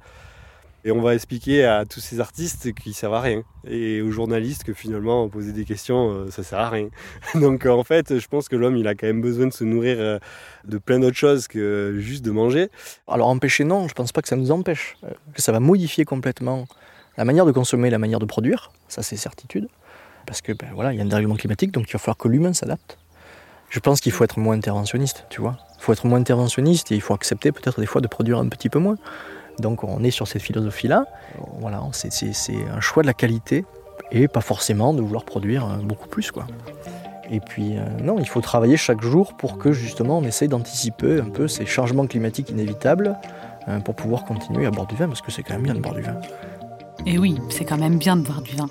Et 0.83 0.91
on 0.91 1.01
va 1.01 1.13
expliquer 1.13 1.63
à 1.63 1.85
tous 1.85 1.99
ces 1.99 2.19
artistes 2.19 2.73
qu'ils 2.73 2.95
servent 2.95 3.13
à 3.13 3.21
rien. 3.21 3.43
Et 3.67 4.01
aux 4.01 4.11
journalistes 4.11 4.63
que 4.63 4.73
finalement, 4.73 5.29
poser 5.29 5.51
des 5.51 5.63
questions, 5.63 6.09
euh, 6.09 6.31
ça 6.31 6.43
sert 6.43 6.57
à 6.57 6.69
rien. 6.69 6.89
Donc 7.35 7.65
en 7.67 7.83
fait, 7.83 8.17
je 8.17 8.27
pense 8.27 8.49
que 8.49 8.55
l'homme, 8.55 8.77
il 8.77 8.87
a 8.87 8.95
quand 8.95 9.05
même 9.05 9.21
besoin 9.21 9.47
de 9.47 9.53
se 9.53 9.63
nourrir 9.63 9.97
euh, 9.99 10.19
de 10.65 10.77
plein 10.79 10.99
d'autres 10.99 11.17
choses 11.17 11.47
que 11.47 11.95
juste 11.99 12.25
de 12.25 12.31
manger. 12.31 12.69
Alors 13.07 13.27
empêcher, 13.27 13.63
non, 13.63 13.87
je 13.87 13.93
pense 13.93 14.11
pas 14.11 14.21
que 14.21 14.27
ça 14.27 14.35
nous 14.35 14.51
empêche. 14.51 14.97
Euh, 15.03 15.11
Que 15.35 15.41
ça 15.41 15.51
va 15.51 15.59
modifier 15.59 16.03
complètement 16.03 16.65
la 17.17 17.25
manière 17.25 17.45
de 17.45 17.51
consommer, 17.51 17.89
la 17.89 17.99
manière 17.99 18.19
de 18.19 18.25
produire, 18.25 18.71
ça 18.87 19.03
c'est 19.03 19.17
certitude. 19.17 19.67
Parce 20.25 20.41
que 20.41 20.53
ben, 20.53 20.69
voilà, 20.73 20.93
il 20.93 20.97
y 20.97 21.01
a 21.01 21.03
un 21.03 21.07
dérèglement 21.07 21.35
climatique, 21.35 21.71
donc 21.71 21.89
il 21.89 21.93
va 21.93 21.99
falloir 21.99 22.17
que 22.17 22.27
l'humain 22.27 22.53
s'adapte. 22.53 22.97
Je 23.69 23.79
pense 23.79 24.01
qu'il 24.01 24.11
faut 24.11 24.23
être 24.23 24.39
moins 24.39 24.55
interventionniste, 24.55 25.25
tu 25.29 25.41
vois. 25.41 25.57
Il 25.77 25.83
faut 25.83 25.93
être 25.93 26.05
moins 26.05 26.19
interventionniste 26.19 26.91
et 26.91 26.95
il 26.95 27.01
faut 27.01 27.13
accepter 27.13 27.51
peut-être 27.51 27.79
des 27.79 27.85
fois 27.85 28.01
de 28.01 28.07
produire 28.07 28.37
un 28.39 28.47
petit 28.49 28.69
peu 28.69 28.79
moins. 28.79 28.97
Donc 29.61 29.83
on 29.83 30.03
est 30.03 30.11
sur 30.11 30.27
cette 30.27 30.41
philosophie-là. 30.41 31.05
Voilà, 31.59 31.81
c'est, 31.91 32.33
un 32.73 32.81
choix 32.81 33.03
de 33.03 33.07
la 33.07 33.13
qualité 33.13 33.65
et 34.11 34.27
pas 34.27 34.41
forcément 34.41 34.93
de 34.93 35.01
vouloir 35.01 35.23
produire 35.23 35.65
euh, 35.65 35.77
beaucoup 35.77 36.09
plus, 36.09 36.31
quoi. 36.31 36.45
Et 37.29 37.39
puis, 37.39 37.77
euh, 37.77 37.85
non, 38.03 38.17
il 38.19 38.27
faut 38.27 38.41
travailler 38.41 38.75
chaque 38.75 39.01
jour 39.01 39.37
pour 39.37 39.57
que 39.57 39.71
justement 39.71 40.17
on 40.17 40.23
essaye 40.23 40.49
d'anticiper 40.49 41.21
un 41.21 41.29
peu 41.29 41.47
ces 41.47 41.65
changements 41.65 42.05
climatiques 42.05 42.49
inévitables 42.49 43.17
euh, 43.69 43.79
pour 43.79 43.95
pouvoir 43.95 44.25
continuer 44.25 44.65
à 44.65 44.71
boire 44.71 44.87
du 44.87 44.95
vin, 44.95 45.07
parce 45.07 45.21
que 45.21 45.31
c'est 45.31 45.43
quand 45.43 45.53
même 45.53 45.63
bien 45.63 45.75
de 45.75 45.79
boire 45.79 45.95
du 45.95 46.01
vin. 46.01 46.17
Et 47.05 47.17
oui, 47.17 47.37
c'est 47.49 47.63
quand 47.63 47.77
même 47.77 47.97
bien 47.97 48.17
de 48.17 48.21
boire 48.21 48.41
du 48.41 48.55
vin. 48.55 48.69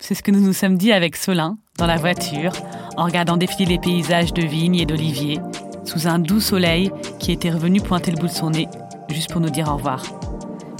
C'est 0.00 0.14
ce 0.14 0.22
que 0.24 0.32
nous 0.32 0.40
nous 0.40 0.52
sommes 0.52 0.76
dit 0.76 0.92
avec 0.92 1.14
Solin, 1.14 1.56
dans 1.78 1.86
la 1.86 1.96
voiture, 1.96 2.52
en 2.96 3.04
regardant 3.04 3.36
défiler 3.36 3.66
les 3.66 3.78
paysages 3.78 4.34
de 4.34 4.42
vignes 4.42 4.80
et 4.80 4.86
d'oliviers, 4.86 5.38
sous 5.84 6.08
un 6.08 6.18
doux 6.18 6.40
soleil 6.40 6.90
qui 7.20 7.30
était 7.30 7.50
revenu 7.50 7.80
pointer 7.80 8.10
le 8.10 8.16
bout 8.16 8.26
de 8.26 8.32
son 8.32 8.50
nez, 8.50 8.66
juste 9.12 9.30
pour 9.30 9.40
nous 9.40 9.50
dire 9.50 9.68
au 9.68 9.76
revoir. 9.76 10.02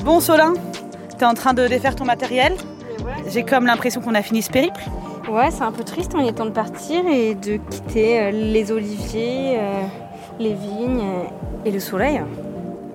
Bon, 0.05 0.21
Solin, 0.21 0.55
t'es 1.18 1.25
en 1.25 1.35
train 1.35 1.55
de 1.55 1.66
défaire 1.66 1.95
ton 1.95 2.05
matériel 2.05 2.55
J'ai 3.29 3.42
comme 3.42 3.66
l'impression 3.66 4.01
qu'on 4.01 4.14
a 4.14 4.23
fini 4.23 4.42
ce 4.42 4.51
périple. 4.51 4.81
Ouais, 5.31 5.51
c'est 5.51 5.62
un 5.62 5.73
peu 5.73 5.85
triste, 5.85 6.12
il 6.18 6.27
est 6.27 6.33
temps 6.33 6.47
de 6.47 6.51
partir 6.51 7.07
et 7.07 7.35
de 7.35 7.57
quitter 7.57 8.21
euh, 8.21 8.31
les 8.33 8.73
oliviers, 8.73 9.57
euh, 9.57 9.83
les 10.40 10.53
vignes 10.55 11.01
euh, 11.01 11.64
et 11.64 11.71
le 11.71 11.79
soleil. 11.79 12.21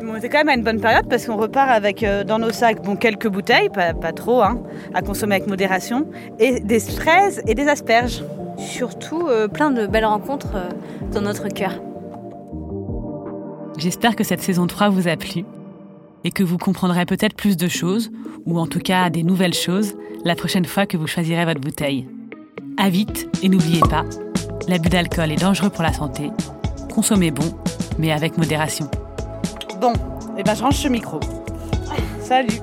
Bon, 0.08 0.14
c'est 0.22 0.30
quand 0.30 0.38
même 0.38 0.50
à 0.50 0.54
une 0.54 0.64
bonne 0.64 0.80
période 0.80 1.08
parce 1.10 1.26
qu'on 1.26 1.38
repart 1.38 1.70
avec 1.70 2.04
euh, 2.04 2.24
dans 2.24 2.40
nos 2.40 2.52
sacs 2.52 2.82
bon, 2.84 2.96
quelques 2.96 3.28
bouteilles, 3.28 3.70
pas, 3.70 3.94
pas 3.94 4.14
trop, 4.14 4.42
hein, 4.42 4.62
à 4.94 5.02
consommer 5.02 5.36
avec 5.36 5.48
modération, 5.48 6.06
et 6.40 6.60
des 6.60 6.80
fraises 6.80 7.42
et 7.48 7.56
des 7.56 7.68
asperges. 7.68 8.24
Surtout 8.58 9.28
euh, 9.28 9.48
plein 9.48 9.72
de 9.72 9.88
belles 9.88 10.06
rencontres 10.06 10.56
euh, 10.56 10.70
dans 11.12 11.22
notre 11.22 11.48
cœur. 11.48 11.82
J'espère 13.78 14.16
que 14.16 14.24
cette 14.24 14.42
saison 14.42 14.66
3 14.66 14.90
vous 14.90 15.08
a 15.08 15.16
plu 15.16 15.46
et 16.24 16.32
que 16.32 16.44
vous 16.44 16.58
comprendrez 16.58 17.06
peut-être 17.06 17.36
plus 17.36 17.58
de 17.58 17.68
choses, 17.68 18.10
ou 18.48 18.60
en 18.60 18.66
tout 18.66 18.80
cas 18.80 19.12
des 19.12 19.22
nouvelles 19.22 19.54
choses, 19.54 19.94
la 20.26 20.36
prochaine 20.36 20.66
fois 20.66 20.88
que 20.88 20.98
vous 20.98 21.06
choisirez 21.06 21.46
votre 21.46 21.62
bouteille. 21.62 22.10
À 22.78 22.90
vite 22.90 23.30
et 23.44 23.50
n'oubliez 23.50 23.82
pas, 23.82 24.04
l'abus 24.68 24.90
d'alcool 24.90 25.32
est 25.32 25.42
dangereux 25.42 25.70
pour 25.70 25.84
la 25.84 25.94
santé. 25.94 26.32
Consommez 26.92 27.30
bon, 27.30 27.56
mais 28.00 28.12
avec 28.12 28.38
modération. 28.40 28.90
Bon, 29.80 29.94
et 30.38 30.44
ben 30.44 30.56
je 30.56 30.64
range 30.64 30.78
ce 30.78 30.88
micro. 30.88 31.20
Salut 32.20 32.60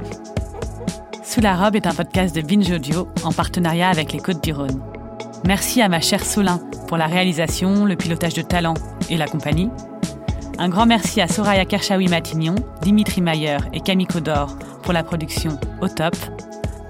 Sous 1.22 1.40
la 1.40 1.56
robe 1.56 1.76
est 1.76 1.86
un 1.86 1.94
podcast 1.94 2.34
de 2.34 2.42
Binge 2.42 2.70
Audio 2.72 3.06
en 3.22 3.32
partenariat 3.32 3.88
avec 3.88 4.12
les 4.12 4.18
Côtes 4.18 4.42
du 4.42 4.52
Rhône. 4.52 4.82
Merci 5.46 5.80
à 5.80 5.88
ma 5.88 6.00
chère 6.00 6.24
Solin 6.24 6.58
pour 6.88 6.96
la 6.96 7.06
réalisation, 7.06 7.84
le 7.84 7.94
pilotage 7.94 8.34
de 8.34 8.42
talent 8.42 8.74
et 9.08 9.16
la 9.16 9.26
compagnie. 9.26 9.70
Un 10.58 10.68
grand 10.68 10.86
merci 10.86 11.20
à 11.20 11.26
Soraya 11.26 11.64
Kershawi-Matignon, 11.64 12.54
Dimitri 12.80 13.20
Mayer 13.20 13.58
et 13.72 13.80
Camille 13.80 14.06
Codor 14.06 14.56
pour 14.82 14.92
la 14.92 15.02
production 15.02 15.58
au 15.80 15.88
top. 15.88 16.14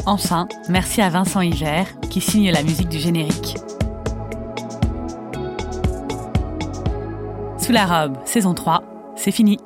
Enfin, 0.06 0.46
merci 0.68 1.00
à 1.00 1.08
Vincent 1.08 1.40
Hiver 1.40 1.86
qui 2.10 2.20
signe 2.20 2.50
la 2.50 2.62
musique 2.62 2.90
du 2.90 2.98
générique. 2.98 3.56
Sous 7.58 7.72
la 7.72 7.86
robe, 7.86 8.18
saison 8.26 8.52
3, 8.52 8.82
c'est 9.16 9.32
fini. 9.32 9.58